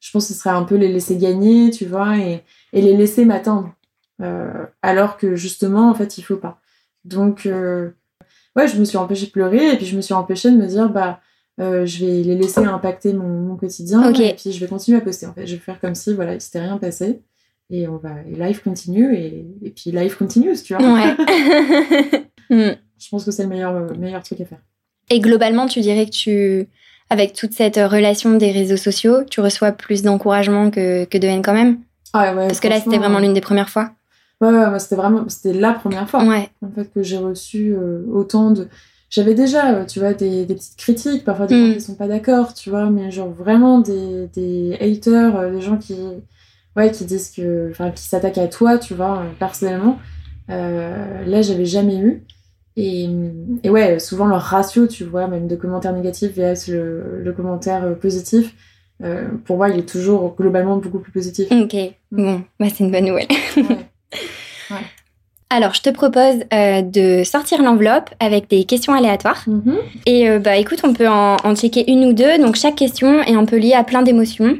[0.00, 2.96] je pense que ce serait un peu les laisser gagner, tu vois, et, et les
[2.96, 3.74] laisser m'atteindre.
[4.22, 6.60] Euh, alors que justement, en fait, il faut pas.
[7.08, 7.90] Donc, euh,
[8.56, 10.66] ouais, je me suis empêchée de pleurer et puis je me suis empêchée de me
[10.66, 11.20] dire, bah,
[11.60, 15.00] euh, je vais les laisser impacter mon, mon quotidien et puis je vais continuer à
[15.00, 15.26] poster.
[15.26, 17.22] En fait, je vais faire comme si, voilà, il s'était rien passé.
[17.70, 20.94] Et on va, et life continue et, et puis life continues, tu vois.
[20.94, 21.16] Ouais.
[22.50, 22.70] Mm.
[22.98, 24.60] Je pense que c'est le meilleur, euh, meilleur truc à faire.
[25.10, 26.66] Et globalement, tu dirais que tu,
[27.10, 31.42] avec toute cette relation des réseaux sociaux, tu reçois plus d'encouragement que, que de haine
[31.42, 31.78] quand même?
[32.12, 33.90] Ah ouais, Parce que là, c'était vraiment l'une des premières fois.
[34.40, 36.48] Ouais, ouais, c'était vraiment, c'était la première fois Ouais.
[36.64, 38.68] en fait que j'ai reçu euh, autant de.
[39.10, 41.66] J'avais déjà, euh, tu vois, des, des petites critiques, parfois des Mm.
[41.68, 45.60] gens qui sont pas d'accord, tu vois, mais genre vraiment des, des haters, euh, des
[45.62, 45.96] gens qui,
[46.76, 49.98] ouais, qui disent que, enfin, qui s'attaquent à toi, tu vois, personnellement.
[50.50, 52.22] Euh, là, j'avais jamais eu.
[52.76, 53.08] Et,
[53.64, 57.98] et ouais, souvent leur ratio, tu vois, même de commentaires négatifs vs le, le commentaire
[57.98, 58.54] positif,
[59.02, 61.48] euh, pour moi, il est toujours globalement beaucoup plus positif.
[61.50, 61.74] Ok.
[62.12, 63.26] Bon, bah, c'est une bonne nouvelle.
[63.56, 63.64] Ouais.
[65.50, 69.44] Alors, je te propose euh, de sortir l'enveloppe avec des questions aléatoires.
[69.46, 69.78] Mhm.
[70.04, 72.38] Et euh, bah écoute, on peut en, en checker une ou deux.
[72.38, 74.58] Donc chaque question est un peu liée à plein d'émotions.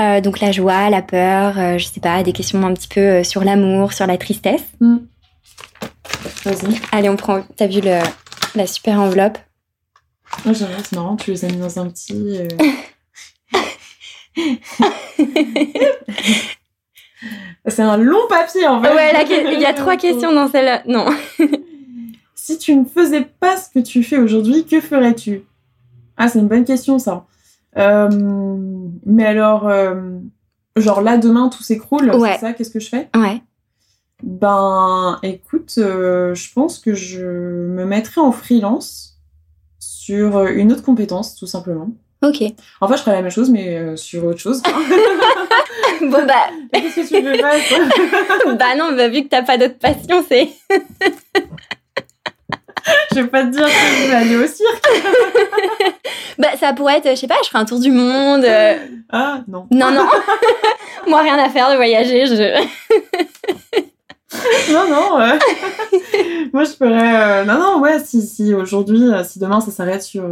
[0.00, 3.00] Euh, donc la joie, la peur, euh, je sais pas, des questions un petit peu
[3.00, 4.64] euh, sur l'amour, sur la tristesse.
[6.44, 6.80] Vas-y.
[6.90, 7.42] Allez, on prend.
[7.56, 8.00] T'as vu le,
[8.54, 9.38] la super enveloppe?
[10.46, 12.38] Ouais, j'aime bien, c'est marrant, tu les as mis dans un petit.
[17.66, 18.94] c'est un long papier en fait.
[18.94, 19.12] Ouais,
[19.54, 20.82] il y a trois questions dans celle-là.
[20.86, 21.06] Non.
[22.34, 25.42] Si tu ne faisais pas ce que tu fais aujourd'hui, que ferais-tu?
[26.16, 27.24] Ah, c'est une bonne question ça.
[27.78, 28.08] Euh,
[29.06, 29.94] mais alors, euh,
[30.74, 32.32] genre là, demain, tout s'écroule, Ouais.
[32.34, 33.08] c'est ça Qu'est-ce que je fais?
[33.14, 33.40] Ouais.
[34.24, 39.20] Ben, écoute, euh, je pense que je me mettrais en freelance
[39.78, 41.90] sur une autre compétence, tout simplement.
[42.22, 42.42] Ok.
[42.80, 44.62] En fait, je ferais la même chose, mais euh, sur autre chose.
[46.00, 49.78] bon bah, Qu'est-ce que tu veux faire bah non, bah, vu que t'as pas d'autre
[49.78, 50.48] passion, c'est.
[53.14, 54.88] Je vais pas te dire que je vais aller au cirque.
[56.38, 58.44] Bah ça pourrait être, je sais pas, je ferai un tour du monde.
[58.44, 58.76] euh,
[59.10, 59.66] Ah, non.
[59.70, 60.08] Non non.
[61.06, 62.26] Moi rien à faire de voyager.
[62.26, 62.60] Je.
[64.72, 65.20] Non, non.
[65.20, 65.38] euh,
[66.52, 67.44] Moi, je ferais.
[67.44, 70.24] Non, non, ouais, si, si aujourd'hui, si demain ça s'arrête sur,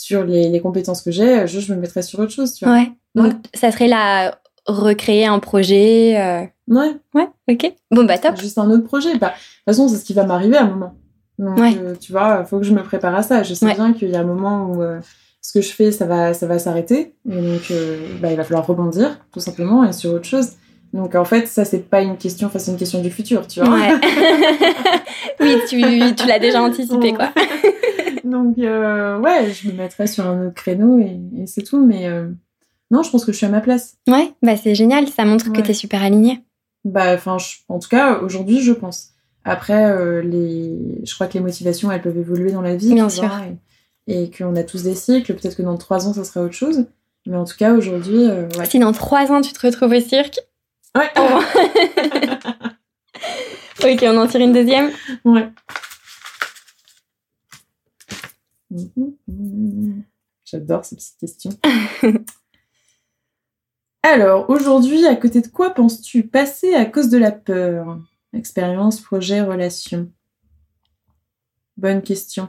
[0.00, 2.74] sur les, les compétences que j'ai, je, je me mettrais sur autre chose, tu vois.
[2.74, 2.92] Ouais.
[3.14, 6.16] Donc ça serait là recréer un projet.
[6.20, 7.26] euh, Ouais, Ouais.
[7.50, 7.72] Ok.
[7.90, 8.38] Bon bah top.
[8.38, 9.16] juste un autre projet.
[9.16, 10.94] Bah, de toute façon, c'est ce qui va m'arriver à un moment.
[11.38, 11.74] Donc, Ouais.
[11.80, 13.42] euh, tu vois, faut que je me prépare à ça.
[13.42, 13.74] Je sais Ouais.
[13.74, 14.98] bien qu'il y a un moment où euh,
[15.40, 17.14] ce que je fais, ça va, ça va s'arrêter.
[17.30, 17.72] Et donc,
[18.20, 20.50] bah, il va falloir rebondir, tout simplement, et sur autre chose.
[20.92, 23.60] Donc, en fait, ça, c'est pas une question, enfin, c'est une question du futur, tu
[23.60, 23.70] vois.
[23.74, 23.90] Ouais.
[25.40, 25.80] oui, tu,
[26.16, 27.30] tu l'as déjà anticipé quoi.
[28.30, 31.84] Donc, euh, ouais, je me mettrais sur un autre créneau et, et c'est tout.
[31.84, 32.28] Mais euh,
[32.90, 33.96] non, je pense que je suis à ma place.
[34.08, 35.62] Ouais, bah c'est génial, ça montre que Ouais.
[35.62, 36.40] t'es super aligné.
[36.84, 37.36] Bah, enfin,
[37.68, 39.10] en tout cas, aujourd'hui, je pense.
[39.44, 41.00] Après, euh, les...
[41.04, 42.94] je crois que les motivations, elles peuvent évoluer dans la vie.
[42.94, 43.28] Bien tu sûr.
[43.28, 43.40] vois,
[44.06, 45.34] et, et qu'on a tous des cycles.
[45.34, 46.84] Peut-être que dans trois ans, ça sera autre chose.
[47.26, 48.48] Mais en tout cas, aujourd'hui, ouais.
[48.68, 50.38] Si dans trois ans tu te retrouves au cirque.
[50.96, 51.10] Ouais.
[53.84, 54.90] Ok, on en tire une deuxième.
[55.24, 55.48] ouais.
[60.44, 61.50] J'adore ces petites questions.
[64.02, 67.98] Alors, aujourd'hui, à côté de quoi penses-tu passer à cause de la peur?
[68.32, 70.10] Expérience, projet, relation
[71.78, 72.48] bonne question.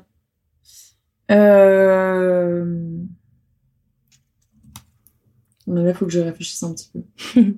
[1.31, 2.65] Euh...
[5.67, 7.03] Là, il faut que je réfléchisse un petit peu.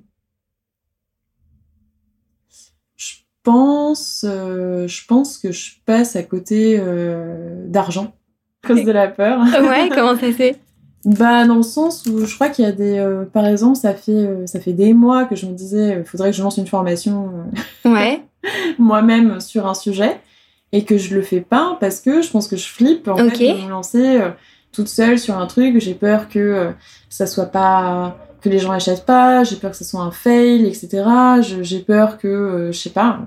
[2.96, 8.14] je pense, euh, je pense que je passe à côté euh, d'argent
[8.66, 9.40] cause de la peur.
[9.62, 10.58] ouais, comment ça fait
[11.04, 13.92] Bah dans le sens où je crois qu'il y a des, euh, par exemple, ça
[13.92, 16.68] fait ça fait des mois que je me disais, il faudrait que je lance une
[16.68, 17.32] formation.
[17.84, 18.22] ouais.
[18.78, 20.20] moi-même sur un sujet
[20.70, 23.52] et que je le fais pas parce que je pense que je flippe en fait
[23.52, 24.20] de me lancer
[24.70, 25.80] toute seule sur un truc.
[25.80, 26.70] J'ai peur que
[27.08, 30.66] ça soit pas que les gens achètent pas, j'ai peur que ça soit un fail,
[30.66, 31.04] etc.
[31.62, 33.20] J'ai peur que, euh, je sais pas,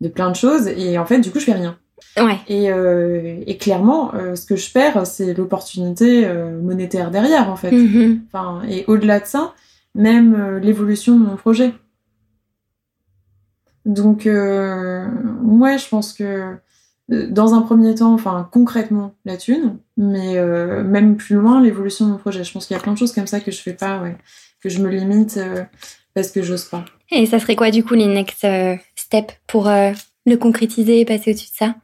[0.00, 0.68] de plein de choses.
[0.68, 1.78] Et en fait, du coup, je fais rien.
[2.16, 2.38] Ouais.
[2.48, 6.26] Et, euh, et clairement, euh, ce que je perds, c'est l'opportunité
[6.62, 7.70] monétaire derrière, en fait.
[7.70, 8.20] Mm-hmm.
[8.26, 9.54] Enfin, et au-delà de ça,
[9.94, 11.72] même l'évolution de mon projet.
[13.86, 16.56] Donc, ouais, je pense que
[17.08, 20.40] dans un premier temps, enfin concrètement la thune, mais
[20.84, 22.44] même plus loin l'évolution de mon projet.
[22.44, 24.16] Je pense qu'il y a plein de choses comme ça que je fais pas, ouais
[24.62, 25.64] que je me limite euh,
[26.14, 26.84] parce que j'ose pas.
[27.10, 29.92] Et ça serait quoi du coup les next euh, steps pour euh,
[30.26, 31.74] le concrétiser et passer au-dessus de ça?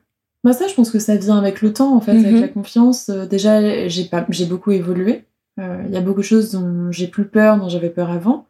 [0.47, 2.41] Bah ça, je pense que ça vient avec le temps, en fait, avec mhm.
[2.41, 3.11] la confiance.
[3.11, 5.25] déjà, j'ai pas, j'ai beaucoup évolué.
[5.59, 8.47] Il y a beaucoup de choses dont j'ai plus peur, dont j'avais peur avant.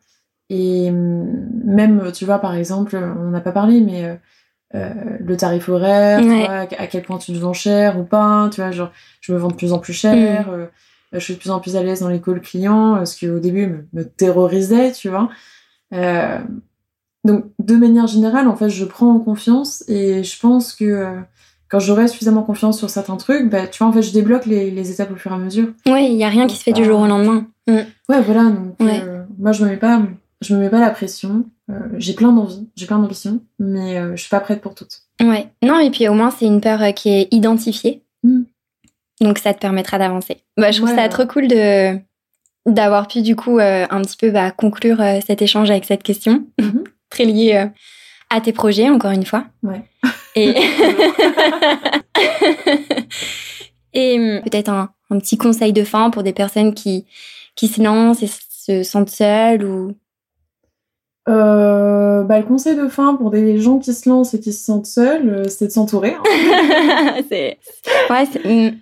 [0.51, 4.19] Et mm, même, tu vois, par exemple, on n'a pas parlé, mais
[4.73, 6.21] le tarif horaire,
[6.79, 8.91] à quel point tu te vends cher ou pas, tu vois, genre,
[9.21, 10.49] je me vends de plus en plus cher.
[10.49, 10.69] Mhm
[11.13, 13.29] je suis de plus en plus à l'aise dans les calls clients, euh, ce qui
[13.29, 15.29] au début me, terrorisait, tu vois.
[15.93, 16.39] Euh,
[17.25, 21.21] donc, de manière générale, en fait, je prends en confiance et je pense que euh,
[21.69, 24.91] quand j'aurai suffisamment confiance sur certains trucs, bah, tu vois, en fait, je débloque les,
[24.91, 25.69] étapes au fur et à mesure.
[25.87, 27.47] Oui, il n'y a rien qui se fait du jour au lendemain.
[27.67, 27.79] Mm.
[28.09, 28.45] Ouais, voilà.
[28.45, 28.77] Donc,
[29.39, 30.03] moi, je me mets pas,
[30.41, 31.45] je me mets pas la pression.
[31.99, 35.03] j'ai plein d'envie, j'ai plein d'ambitions, mais je suis pas prête pour toutes.
[35.21, 35.49] Ouais.
[35.63, 38.03] Non, et puis au moins, c'est une peur qui est identifiée.
[38.23, 38.43] Mm.
[39.21, 40.39] Donc ça te permettra d'avancer.
[40.57, 41.99] Bah, je trouve ça trop cool de
[42.67, 46.03] d'avoir pu du coup euh, un petit peu bah, conclure euh, cet échange avec cette
[46.03, 46.85] question, mhm.
[47.11, 47.67] très liée euh,
[48.29, 49.45] à tes projets encore une fois.
[49.63, 49.83] Ouais.
[50.37, 50.51] Et,
[53.93, 57.07] et hum, peut-être un, un, petit conseil de fin pour des personnes qui
[57.55, 59.93] qui se lancent et se sentent seules ou?
[61.27, 64.87] bah, le conseil de fin pour des gens qui se lancent et qui se sentent
[64.87, 66.15] seuls, c'est de s'entourer.
[66.15, 67.23] Hein.
[67.29, 67.59] c'est
[68.11, 68.79] ouais, hum,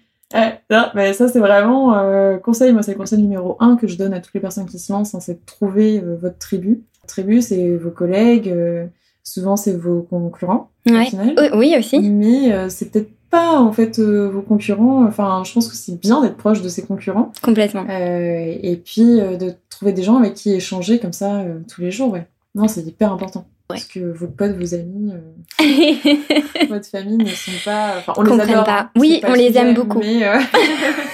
[0.95, 2.73] mais ça, c'est vraiment euh, conseil.
[2.73, 4.93] Moi, c'est le conseil numéro un que je donne à toutes les personnes qui se
[4.93, 6.83] lancent, hein, c'est de trouver euh, votre tribu.
[7.07, 8.87] tribu, c'est vos collègues, euh,
[9.25, 10.71] souvent c'est vos concurrents.
[10.87, 11.99] Oui, aussi.
[12.01, 15.05] Mais c'est peut-être pas en fait vos concurrents.
[15.05, 17.33] Enfin, je pense que c'est bien d'être proche de ses concurrents.
[17.43, 17.85] Complètement.
[17.89, 22.13] et puis de trouver des gens avec qui échanger comme ça tous les jours.
[22.13, 22.29] Ouais.
[22.55, 23.47] Non, c'est hyper important.
[23.67, 27.95] Parce que vos potes, vos amis, euh, votre famille ne sont pas.
[27.99, 28.65] Enfin, on les adore.
[28.65, 28.91] Pas.
[28.97, 30.01] Oui, on les aime beaucoup.
[30.01, 30.39] Mais, euh,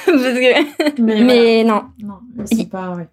[0.98, 1.84] mais, non.
[2.02, 2.90] Non, ils sont pas.
[2.96, 3.08] Ouais.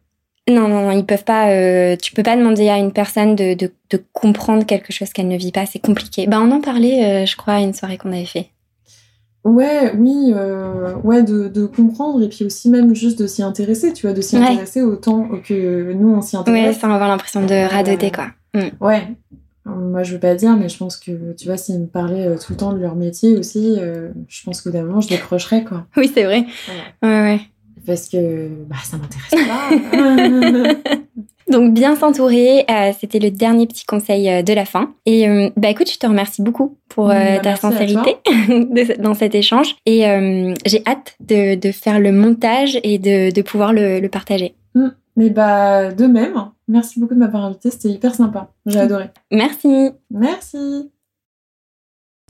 [0.50, 1.52] Non, non, non, ils peuvent pas.
[1.52, 5.28] Euh, tu peux pas demander à une personne de, de, de comprendre quelque chose qu'elle
[5.28, 5.66] ne vit pas.
[5.66, 6.28] C'est compliqué.
[6.28, 8.50] Bah, on en parlait, je crois, à une soirée qu'on avait fait.
[9.44, 10.34] Ouais, oui,
[11.04, 14.22] ouais, de, de, comprendre et puis aussi même juste de s'y intéresser, tu vois, de
[14.22, 16.68] s'y intéresser autant que nous on s'y intéresse.
[16.68, 18.28] Ouais, sans avoir l'impression de radoter, quoi.
[18.54, 18.70] Mm.
[18.82, 19.08] Ouais.
[19.76, 22.38] Moi, je veux pas dire, mais je pense que, tu vois, s'ils me parlaient euh,
[22.38, 25.64] tout le temps de leur métier aussi, euh, je pense que d'un moment, je décrocherais,
[25.64, 25.86] quoi.
[25.98, 26.46] Oui, c'est vrai.
[27.04, 27.42] Ouais, ouais.
[27.88, 30.74] Parce que, bah, ça m'intéresse pas.
[31.52, 34.94] Donc, bien s'entourer, euh, c'était le dernier petit conseil de la fin.
[35.06, 38.18] Et, bah, écoute, je te remercie beaucoup pour bah, ta sincérité
[39.00, 39.78] dans cet échange.
[39.86, 40.02] Et
[40.66, 44.56] j'ai hâte de, de, faire le montage et de, de pouvoir le, le partager.
[44.76, 44.90] Mm.
[45.18, 46.36] Mais bah, de même,
[46.68, 48.52] merci beaucoup de m'avoir invité, c'était hyper sympa.
[48.68, 49.10] J'ai adoré.
[49.32, 49.90] Merci.
[50.12, 50.92] Merci.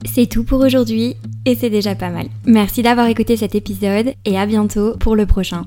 [0.05, 2.27] C'est tout pour aujourd'hui et c'est déjà pas mal.
[2.45, 5.65] Merci d'avoir écouté cet épisode et à bientôt pour le prochain.